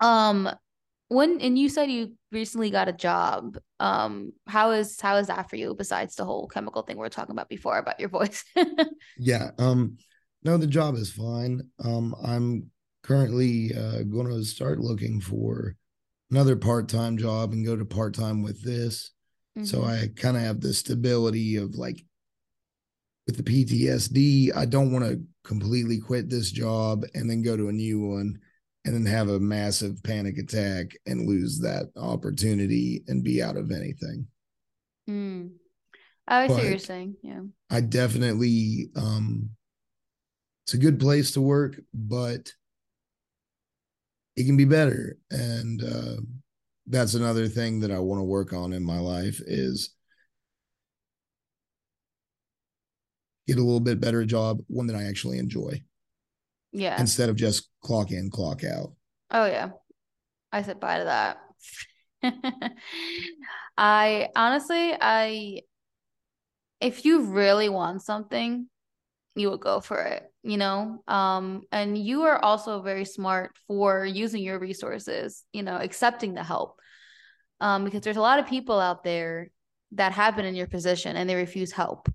Um 0.00 0.48
when 1.12 1.40
and 1.40 1.58
you 1.58 1.68
said 1.68 1.90
you 1.90 2.12
recently 2.30 2.70
got 2.70 2.88
a 2.88 2.92
job 2.92 3.58
um 3.80 4.32
how 4.46 4.70
is 4.70 5.00
how 5.00 5.16
is 5.16 5.26
that 5.26 5.48
for 5.50 5.56
you 5.56 5.74
besides 5.74 6.14
the 6.14 6.24
whole 6.24 6.48
chemical 6.48 6.82
thing 6.82 6.96
we 6.96 7.06
are 7.06 7.10
talking 7.10 7.32
about 7.32 7.48
before 7.48 7.78
about 7.78 8.00
your 8.00 8.08
voice? 8.08 8.44
Yeah 9.18 9.50
um 9.58 9.98
no 10.42 10.56
the 10.56 10.66
job 10.66 10.96
is 10.96 11.10
fine. 11.10 11.62
Um 11.84 12.14
i'm 12.24 12.70
currently 13.02 13.72
uh 13.74 14.02
going 14.02 14.28
to 14.28 14.44
start 14.44 14.78
looking 14.78 15.20
for 15.20 15.76
another 16.30 16.56
part-time 16.56 17.18
job 17.18 17.52
and 17.52 17.66
go 17.66 17.76
to 17.76 17.84
part-time 17.84 18.42
with 18.42 18.62
this. 18.62 19.10
Mm-hmm. 19.58 19.66
so 19.66 19.84
i 19.84 20.08
kind 20.16 20.36
of 20.36 20.42
have 20.42 20.60
the 20.60 20.72
stability 20.72 21.56
of 21.56 21.74
like 21.74 22.02
with 23.26 23.36
the 23.36 23.42
ptsd 23.42 24.50
i 24.56 24.64
don't 24.64 24.92
want 24.92 25.04
to 25.04 25.20
completely 25.44 26.00
quit 26.00 26.30
this 26.30 26.50
job 26.50 27.04
and 27.14 27.28
then 27.28 27.42
go 27.42 27.54
to 27.54 27.68
a 27.68 27.72
new 27.72 28.00
one 28.00 28.38
and 28.84 28.94
then 28.94 29.06
have 29.06 29.28
a 29.28 29.40
massive 29.40 30.02
panic 30.02 30.38
attack 30.38 30.96
and 31.06 31.28
lose 31.28 31.60
that 31.60 31.90
opportunity 31.96 33.04
and 33.06 33.22
be 33.22 33.42
out 33.42 33.56
of 33.56 33.70
anything. 33.70 34.26
Mm. 35.08 35.52
I 36.26 36.46
see 36.46 36.54
what 36.54 36.64
you're 36.64 36.78
saying. 36.78 37.16
Yeah. 37.22 37.40
I 37.70 37.80
definitely 37.80 38.90
um 38.96 39.50
it's 40.64 40.74
a 40.74 40.78
good 40.78 41.00
place 41.00 41.32
to 41.32 41.40
work, 41.40 41.80
but 41.92 42.52
it 44.36 44.44
can 44.44 44.56
be 44.56 44.64
better. 44.64 45.18
And 45.30 45.82
uh 45.82 46.20
that's 46.86 47.14
another 47.14 47.46
thing 47.46 47.80
that 47.80 47.92
I 47.92 47.98
want 48.00 48.18
to 48.18 48.24
work 48.24 48.52
on 48.52 48.72
in 48.72 48.84
my 48.84 48.98
life 48.98 49.40
is 49.46 49.94
get 53.46 53.58
a 53.58 53.62
little 53.62 53.80
bit 53.80 54.00
better 54.00 54.24
job, 54.24 54.60
one 54.66 54.86
that 54.88 54.96
I 54.96 55.04
actually 55.04 55.38
enjoy. 55.38 55.82
Yeah. 56.72 56.98
Instead 57.00 57.28
of 57.28 57.36
just 57.36 57.68
clock 57.82 58.10
in, 58.10 58.30
clock 58.30 58.64
out. 58.64 58.92
Oh 59.30 59.46
yeah. 59.46 59.70
I 60.50 60.62
said 60.62 60.80
bye 60.80 60.98
to 60.98 61.04
that. 61.04 61.38
I 63.76 64.28
honestly, 64.36 64.94
I 65.00 65.60
if 66.80 67.04
you 67.04 67.22
really 67.22 67.68
want 67.68 68.02
something, 68.02 68.68
you 69.34 69.50
would 69.50 69.60
go 69.60 69.80
for 69.80 70.00
it, 70.02 70.24
you 70.42 70.56
know? 70.56 71.02
Um, 71.08 71.62
and 71.70 71.96
you 71.96 72.22
are 72.22 72.42
also 72.44 72.82
very 72.82 73.04
smart 73.04 73.52
for 73.66 74.04
using 74.04 74.42
your 74.42 74.58
resources, 74.58 75.44
you 75.52 75.62
know, 75.62 75.76
accepting 75.76 76.34
the 76.34 76.42
help. 76.42 76.78
Um, 77.60 77.84
because 77.84 78.00
there's 78.00 78.16
a 78.16 78.20
lot 78.20 78.40
of 78.40 78.48
people 78.48 78.80
out 78.80 79.04
there 79.04 79.50
that 79.92 80.12
have 80.12 80.36
been 80.36 80.44
in 80.44 80.56
your 80.56 80.66
position 80.66 81.16
and 81.16 81.30
they 81.30 81.36
refuse 81.36 81.70
help 81.70 82.08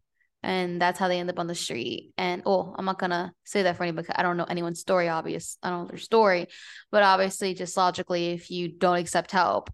and 0.48 0.82
that's 0.82 0.98
how 0.98 1.10
they 1.10 1.20
end 1.20 1.30
up 1.30 1.40
on 1.40 1.48
the 1.48 1.54
street. 1.54 2.14
And 2.18 2.42
oh, 2.46 2.74
I'm 2.80 2.86
not 2.86 2.98
gonna 2.98 3.34
say 3.44 3.64
that 3.64 3.76
for 3.76 3.84
anybody 3.84 4.08
because 4.08 4.16
I 4.18 4.24
don't 4.24 4.38
know 4.38 4.46
anyone's 4.46 4.80
story. 4.80 5.10
Obvious, 5.10 5.58
I 5.62 5.70
don't 5.70 5.84
know 5.84 5.88
their 5.90 5.98
story, 5.98 6.48
but 6.90 7.04
obviously, 7.04 7.54
just 7.54 7.76
logically, 7.76 8.30
if 8.30 8.50
you 8.50 8.70
don't 8.70 8.96
accept 8.96 9.32
help, 9.32 9.70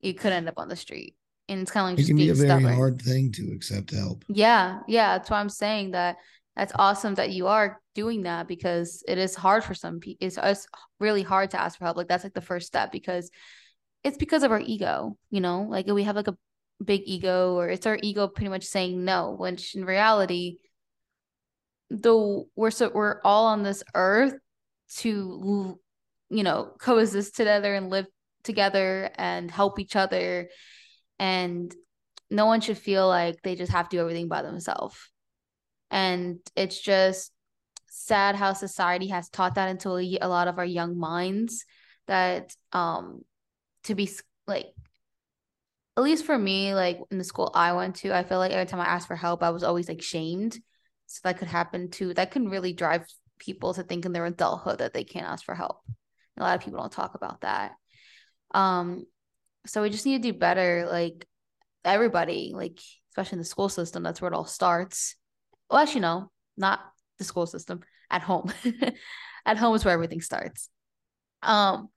you 0.00 0.12
could 0.12 0.34
end 0.34 0.46
up 0.46 0.58
on 0.58 0.68
the 0.68 0.76
street. 0.76 1.16
And 1.48 1.62
it's 1.62 1.70
kind 1.70 1.86
of 1.86 1.98
like 1.98 2.04
it 2.04 2.08
can 2.08 2.16
be 2.16 2.28
a 2.28 2.34
very 2.34 2.46
stubborn. 2.46 2.74
hard 2.74 3.00
thing 3.00 3.32
to 3.32 3.52
accept 3.52 3.90
help. 3.90 4.22
Yeah, 4.28 4.80
yeah, 4.86 5.16
that's 5.16 5.30
why 5.30 5.40
I'm 5.40 5.48
saying 5.48 5.92
that. 5.92 6.16
That's 6.56 6.72
awesome 6.74 7.14
that 7.14 7.30
you 7.30 7.46
are 7.46 7.80
doing 7.94 8.24
that 8.24 8.48
because 8.48 9.04
it 9.06 9.16
is 9.16 9.36
hard 9.36 9.62
for 9.62 9.74
some 9.74 10.00
people. 10.00 10.26
It's, 10.26 10.36
it's 10.42 10.66
really 10.98 11.22
hard 11.22 11.52
to 11.52 11.60
ask 11.60 11.78
for 11.78 11.84
help. 11.84 11.96
Like 11.96 12.08
that's 12.08 12.24
like 12.24 12.34
the 12.34 12.40
first 12.40 12.66
step 12.66 12.90
because 12.90 13.30
it's 14.02 14.18
because 14.18 14.42
of 14.42 14.50
our 14.50 14.60
ego, 14.60 15.16
you 15.30 15.40
know. 15.40 15.62
Like 15.62 15.86
we 15.86 16.02
have 16.02 16.16
like 16.16 16.26
a 16.26 16.36
big 16.84 17.02
ego 17.06 17.54
or 17.54 17.68
it's 17.68 17.86
our 17.86 17.98
ego 18.02 18.28
pretty 18.28 18.48
much 18.48 18.64
saying 18.64 19.04
no 19.04 19.34
which 19.36 19.74
in 19.74 19.84
reality 19.84 20.58
though 21.90 22.46
we're 22.54 22.70
so 22.70 22.90
we're 22.94 23.20
all 23.24 23.46
on 23.46 23.62
this 23.62 23.82
earth 23.94 24.34
to 24.96 25.78
you 26.30 26.42
know 26.42 26.72
coexist 26.78 27.34
together 27.34 27.74
and 27.74 27.90
live 27.90 28.06
together 28.48 29.10
and 29.14 29.50
help 29.50 29.78
each 29.78 29.94
other. 29.94 30.48
And 31.18 31.72
no 32.30 32.46
one 32.46 32.60
should 32.60 32.78
feel 32.78 33.06
like 33.06 33.42
they 33.42 33.54
just 33.54 33.72
have 33.72 33.88
to 33.88 33.96
do 33.96 34.00
everything 34.00 34.28
by 34.28 34.42
themselves. 34.42 34.96
And 35.90 36.38
it's 36.56 36.80
just 36.80 37.32
sad 37.88 38.34
how 38.34 38.52
society 38.52 39.08
has 39.08 39.28
taught 39.28 39.54
that 39.54 39.68
into 39.68 39.90
a 39.90 40.28
lot 40.28 40.48
of 40.48 40.58
our 40.58 40.64
young 40.64 40.98
minds 40.98 41.64
that 42.06 42.54
um 42.72 43.22
to 43.84 43.94
be 43.94 44.10
like 44.46 44.66
at 45.98 46.04
least 46.04 46.24
for 46.24 46.38
me, 46.38 46.74
like 46.74 47.00
in 47.10 47.18
the 47.18 47.24
school 47.24 47.50
I 47.52 47.72
went 47.72 47.96
to, 47.96 48.14
I 48.14 48.22
feel 48.22 48.38
like 48.38 48.52
every 48.52 48.66
time 48.66 48.78
I 48.78 48.86
asked 48.86 49.08
for 49.08 49.16
help, 49.16 49.42
I 49.42 49.50
was 49.50 49.64
always 49.64 49.88
like 49.88 50.00
shamed. 50.00 50.56
So 51.06 51.18
that 51.24 51.38
could 51.38 51.48
happen 51.48 51.90
too. 51.90 52.14
That 52.14 52.30
can 52.30 52.48
really 52.48 52.72
drive 52.72 53.04
people 53.40 53.74
to 53.74 53.82
think 53.82 54.06
in 54.06 54.12
their 54.12 54.24
adulthood 54.24 54.78
that 54.78 54.94
they 54.94 55.02
can't 55.02 55.26
ask 55.26 55.44
for 55.44 55.56
help. 55.56 55.80
A 56.38 56.42
lot 56.42 56.54
of 56.54 56.64
people 56.64 56.78
don't 56.78 56.92
talk 56.92 57.16
about 57.16 57.40
that. 57.40 57.72
Um, 58.54 59.06
so 59.66 59.82
we 59.82 59.90
just 59.90 60.06
need 60.06 60.22
to 60.22 60.32
do 60.32 60.38
better. 60.38 60.86
Like 60.88 61.26
everybody, 61.84 62.52
like 62.54 62.78
especially 63.10 63.36
in 63.36 63.40
the 63.40 63.44
school 63.44 63.68
system, 63.68 64.04
that's 64.04 64.20
where 64.20 64.30
it 64.30 64.36
all 64.36 64.44
starts. 64.44 65.16
Well, 65.68 65.80
actually, 65.80 66.02
no, 66.02 66.30
not 66.56 66.78
the 67.18 67.24
school 67.24 67.46
system. 67.46 67.80
At 68.08 68.22
home, 68.22 68.52
at 69.44 69.56
home 69.56 69.74
is 69.74 69.84
where 69.84 69.94
everything 69.94 70.20
starts. 70.20 70.68
Um, 71.42 71.88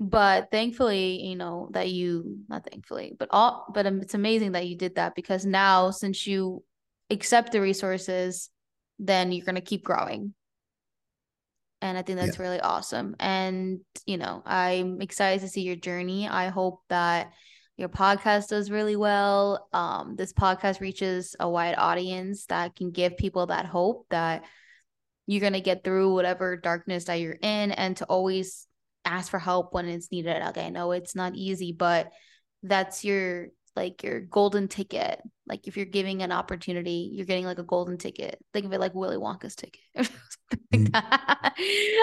but 0.00 0.50
thankfully 0.50 1.22
you 1.22 1.36
know 1.36 1.68
that 1.72 1.88
you 1.88 2.38
not 2.48 2.66
thankfully 2.68 3.14
but 3.18 3.28
all 3.30 3.66
but 3.72 3.86
it's 3.86 4.14
amazing 4.14 4.52
that 4.52 4.66
you 4.66 4.76
did 4.76 4.96
that 4.96 5.14
because 5.14 5.46
now 5.46 5.90
since 5.90 6.26
you 6.26 6.62
accept 7.10 7.52
the 7.52 7.60
resources 7.60 8.50
then 8.98 9.32
you're 9.32 9.44
going 9.44 9.54
to 9.56 9.60
keep 9.60 9.84
growing. 9.84 10.34
And 11.80 11.98
i 11.98 12.02
think 12.02 12.18
that's 12.18 12.38
yeah. 12.38 12.42
really 12.42 12.60
awesome. 12.60 13.14
And 13.20 13.80
you 14.06 14.16
know 14.16 14.42
i'm 14.46 15.00
excited 15.02 15.42
to 15.42 15.48
see 15.48 15.62
your 15.62 15.76
journey. 15.76 16.28
I 16.28 16.48
hope 16.48 16.80
that 16.88 17.32
your 17.76 17.88
podcast 17.88 18.48
does 18.48 18.70
really 18.70 18.96
well. 18.96 19.68
Um 19.72 20.16
this 20.16 20.32
podcast 20.32 20.80
reaches 20.80 21.36
a 21.38 21.48
wide 21.48 21.74
audience 21.76 22.46
that 22.46 22.74
can 22.74 22.90
give 22.90 23.18
people 23.18 23.46
that 23.46 23.66
hope 23.66 24.06
that 24.10 24.44
you're 25.26 25.40
going 25.40 25.54
to 25.54 25.60
get 25.60 25.82
through 25.82 26.12
whatever 26.12 26.54
darkness 26.56 27.04
that 27.04 27.14
you're 27.14 27.32
in 27.32 27.72
and 27.72 27.96
to 27.96 28.04
always 28.04 28.66
ask 29.04 29.30
for 29.30 29.38
help 29.38 29.72
when 29.72 29.88
it's 29.88 30.10
needed. 30.10 30.42
Okay, 30.48 30.66
I 30.66 30.70
know 30.70 30.92
it's 30.92 31.14
not 31.14 31.34
easy, 31.34 31.72
but 31.72 32.12
that's 32.62 33.04
your 33.04 33.48
like 33.76 34.02
your 34.02 34.20
golden 34.20 34.68
ticket. 34.68 35.20
Like 35.46 35.66
if 35.66 35.76
you're 35.76 35.86
giving 35.86 36.22
an 36.22 36.32
opportunity, 36.32 37.10
you're 37.12 37.26
getting 37.26 37.44
like 37.44 37.58
a 37.58 37.64
golden 37.64 37.98
ticket. 37.98 38.38
Think 38.52 38.66
of 38.66 38.72
it 38.72 38.80
like 38.80 38.94
Willy 38.94 39.16
Wonka's 39.16 39.56
ticket. 39.56 39.80
mm 40.72 40.90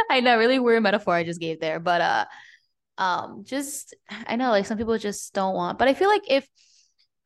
I 0.10 0.22
know, 0.22 0.38
really 0.38 0.60
weird 0.60 0.84
metaphor 0.84 1.14
I 1.14 1.24
just 1.24 1.39
gave 1.39 1.60
there, 1.60 1.80
but 1.80 2.02
uh, 2.02 2.26
um, 2.97 3.43
just 3.45 3.95
I 4.10 4.36
know 4.36 4.52
like 4.52 4.66
some 4.66 4.78
people 4.78 4.97
just 4.97 5.34
don't 5.34 5.56
want, 5.56 5.78
but 5.78 5.88
I 5.88 5.93
feel 5.93 6.10
like 6.10 6.24
if 6.28 6.47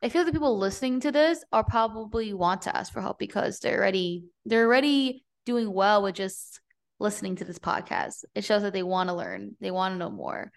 I 0.02 0.08
feel 0.08 0.22
like 0.22 0.26
the 0.26 0.32
people 0.32 0.58
listening 0.58 1.00
to 1.00 1.12
this 1.12 1.42
are 1.52 1.64
probably 1.64 2.32
want 2.32 2.62
to 2.62 2.76
ask 2.76 2.92
for 2.92 3.00
help 3.00 3.18
because 3.18 3.60
they're 3.60 3.78
already 3.78 4.24
they're 4.44 4.66
already 4.66 5.24
doing 5.44 5.72
well 5.72 6.02
with 6.02 6.14
just 6.14 6.60
listening 6.98 7.36
to 7.36 7.44
this 7.44 7.58
podcast. 7.58 8.24
It 8.34 8.44
shows 8.44 8.62
that 8.62 8.72
they 8.72 8.82
want 8.82 9.08
to 9.08 9.14
learn, 9.14 9.56
they 9.60 9.70
want 9.70 9.94
to 9.94 9.98
know 9.98 10.10
more. 10.10 10.50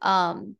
Um, 0.00 0.56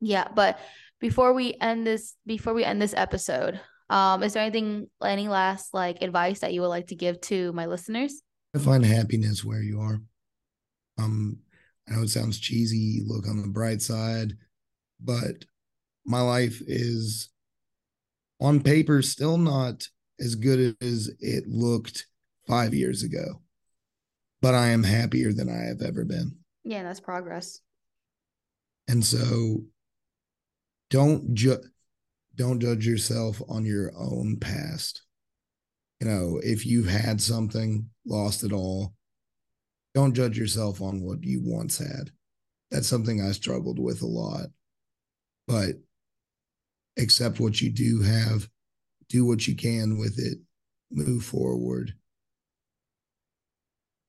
yeah, 0.00 0.28
but 0.34 0.58
before 1.00 1.32
we 1.32 1.54
end 1.60 1.86
this, 1.86 2.14
before 2.26 2.54
we 2.54 2.64
end 2.64 2.80
this 2.80 2.94
episode, 2.94 3.60
Um, 3.90 4.22
is 4.22 4.32
there 4.32 4.42
anything, 4.42 4.88
any 5.04 5.28
last 5.28 5.74
like 5.74 6.00
advice 6.00 6.40
that 6.40 6.54
you 6.54 6.62
would 6.62 6.72
like 6.72 6.86
to 6.88 6.96
give 6.96 7.20
to 7.28 7.52
my 7.52 7.66
listeners? 7.66 8.22
Find 8.58 8.84
happiness 8.84 9.44
where 9.44 9.62
you 9.62 9.78
are. 9.80 10.00
Um, 10.98 11.38
I 11.86 11.94
know 11.94 12.02
it 12.02 12.08
sounds 12.08 12.40
cheesy, 12.40 13.02
look 13.04 13.28
on 13.28 13.42
the 13.42 13.48
bright 13.48 13.82
side, 13.82 14.38
but 14.98 15.44
my 16.06 16.22
life 16.22 16.62
is 16.66 17.28
on 18.40 18.62
paper 18.62 19.02
still 19.02 19.36
not 19.36 19.86
as 20.18 20.34
good 20.34 20.76
as 20.80 21.10
it 21.20 21.44
looked 21.46 22.06
five 22.48 22.72
years 22.72 23.02
ago, 23.02 23.42
but 24.44 24.54
I 24.54 24.68
am 24.68 24.82
happier 24.82 25.32
than 25.32 25.48
I 25.48 25.68
have 25.68 25.80
ever 25.80 26.04
been. 26.04 26.36
Yeah, 26.64 26.82
that's 26.82 27.00
progress. 27.00 27.60
And 28.88 29.02
so 29.02 29.62
don't 30.90 31.32
ju- 31.32 31.62
don't 32.34 32.60
judge 32.60 32.86
yourself 32.86 33.40
on 33.48 33.64
your 33.64 33.90
own 33.96 34.36
past. 34.38 35.00
You 35.98 36.08
know, 36.08 36.40
if 36.42 36.66
you've 36.66 36.88
had 36.88 37.22
something, 37.22 37.88
lost 38.04 38.44
it 38.44 38.52
all, 38.52 38.92
don't 39.94 40.12
judge 40.12 40.36
yourself 40.36 40.82
on 40.82 41.00
what 41.00 41.24
you 41.24 41.40
once 41.42 41.78
had. 41.78 42.10
That's 42.70 42.86
something 42.86 43.22
I 43.22 43.32
struggled 43.32 43.78
with 43.78 44.02
a 44.02 44.06
lot. 44.06 44.48
But 45.48 45.76
accept 46.98 47.40
what 47.40 47.62
you 47.62 47.70
do 47.70 48.02
have, 48.02 48.46
do 49.08 49.24
what 49.24 49.48
you 49.48 49.56
can 49.56 49.96
with 49.96 50.18
it, 50.18 50.36
move 50.90 51.24
forward. 51.24 51.94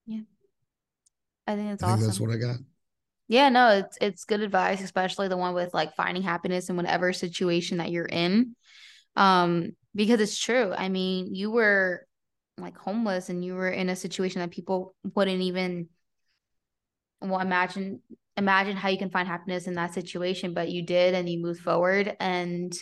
Yeah. 0.08 0.22
I 1.48 1.56
think 1.56 1.70
that's 1.70 1.84
I 1.84 1.88
think 1.88 1.98
awesome. 1.98 2.08
That's 2.08 2.20
what 2.20 2.32
I 2.32 2.38
got. 2.38 2.58
Yeah, 3.28 3.50
no, 3.50 3.70
it's 3.70 3.98
it's 4.02 4.26
good 4.26 4.42
advice, 4.42 4.84
especially 4.84 5.28
the 5.28 5.38
one 5.38 5.54
with 5.54 5.74
like 5.74 5.96
finding 5.96 6.24
happiness 6.24 6.70
in 6.70 6.78
whatever 6.78 7.12
situation 7.12 7.78
that 7.78 7.92
you're 7.92 8.06
in. 8.06 8.56
Um, 9.16 9.72
because 9.96 10.20
it's 10.20 10.38
true. 10.38 10.74
I 10.74 10.90
mean, 10.90 11.34
you 11.34 11.50
were 11.50 12.06
like 12.58 12.78
homeless 12.78 13.30
and 13.30 13.44
you 13.44 13.56
were 13.56 13.70
in 13.70 13.90
a 13.90 13.96
situation 13.96 14.42
that 14.42 14.52
people 14.52 14.96
wouldn't 15.16 15.42
even 15.42 15.90
well 17.22 17.40
imagine 17.40 18.02
imagine 18.38 18.76
how 18.76 18.90
you 18.90 18.98
can 18.98 19.10
find 19.10 19.28
happiness 19.28 19.68
in 19.68 19.76
that 19.76 19.94
situation, 19.94 20.54
but 20.54 20.70
you 20.70 20.86
did 20.86 21.14
and 21.14 21.30
you 21.30 21.42
moved 21.42 21.62
forward 21.62 22.16
and 22.20 22.78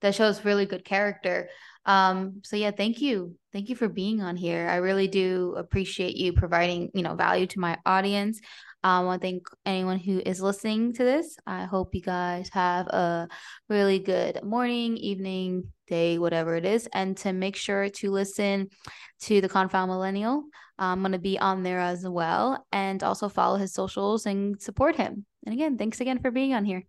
that 0.00 0.14
shows 0.14 0.44
really 0.44 0.66
good 0.66 0.84
character. 0.84 1.48
Um, 1.86 2.40
so 2.44 2.56
yeah, 2.56 2.70
thank 2.70 3.00
you. 3.00 3.36
Thank 3.52 3.68
you 3.68 3.76
for 3.76 3.88
being 3.88 4.22
on 4.22 4.36
here. 4.36 4.68
I 4.68 4.76
really 4.76 5.08
do 5.08 5.54
appreciate 5.56 6.16
you 6.16 6.32
providing, 6.32 6.90
you 6.94 7.02
know, 7.02 7.14
value 7.14 7.46
to 7.48 7.60
my 7.60 7.78
audience. 7.84 8.40
Um, 8.82 8.90
I 8.90 9.04
want 9.04 9.22
to 9.22 9.26
thank 9.26 9.46
anyone 9.64 9.98
who 9.98 10.20
is 10.24 10.42
listening 10.42 10.92
to 10.94 11.04
this. 11.04 11.36
I 11.46 11.64
hope 11.64 11.94
you 11.94 12.02
guys 12.02 12.50
have 12.52 12.86
a 12.88 13.28
really 13.68 13.98
good 13.98 14.42
morning, 14.42 14.96
evening, 14.98 15.72
day, 15.86 16.18
whatever 16.18 16.54
it 16.54 16.66
is. 16.66 16.86
And 16.92 17.16
to 17.18 17.32
make 17.32 17.56
sure 17.56 17.88
to 17.88 18.10
listen 18.10 18.68
to 19.22 19.40
the 19.40 19.48
Confound 19.48 19.90
Millennial. 19.90 20.44
I'm 20.78 21.00
going 21.00 21.12
to 21.12 21.18
be 21.18 21.38
on 21.38 21.62
there 21.62 21.78
as 21.78 22.06
well. 22.06 22.66
And 22.72 23.02
also 23.02 23.28
follow 23.28 23.56
his 23.56 23.72
socials 23.72 24.26
and 24.26 24.60
support 24.60 24.96
him. 24.96 25.24
And 25.46 25.54
again, 25.54 25.78
thanks 25.78 26.00
again 26.00 26.18
for 26.20 26.30
being 26.30 26.52
on 26.52 26.64
here. 26.64 26.84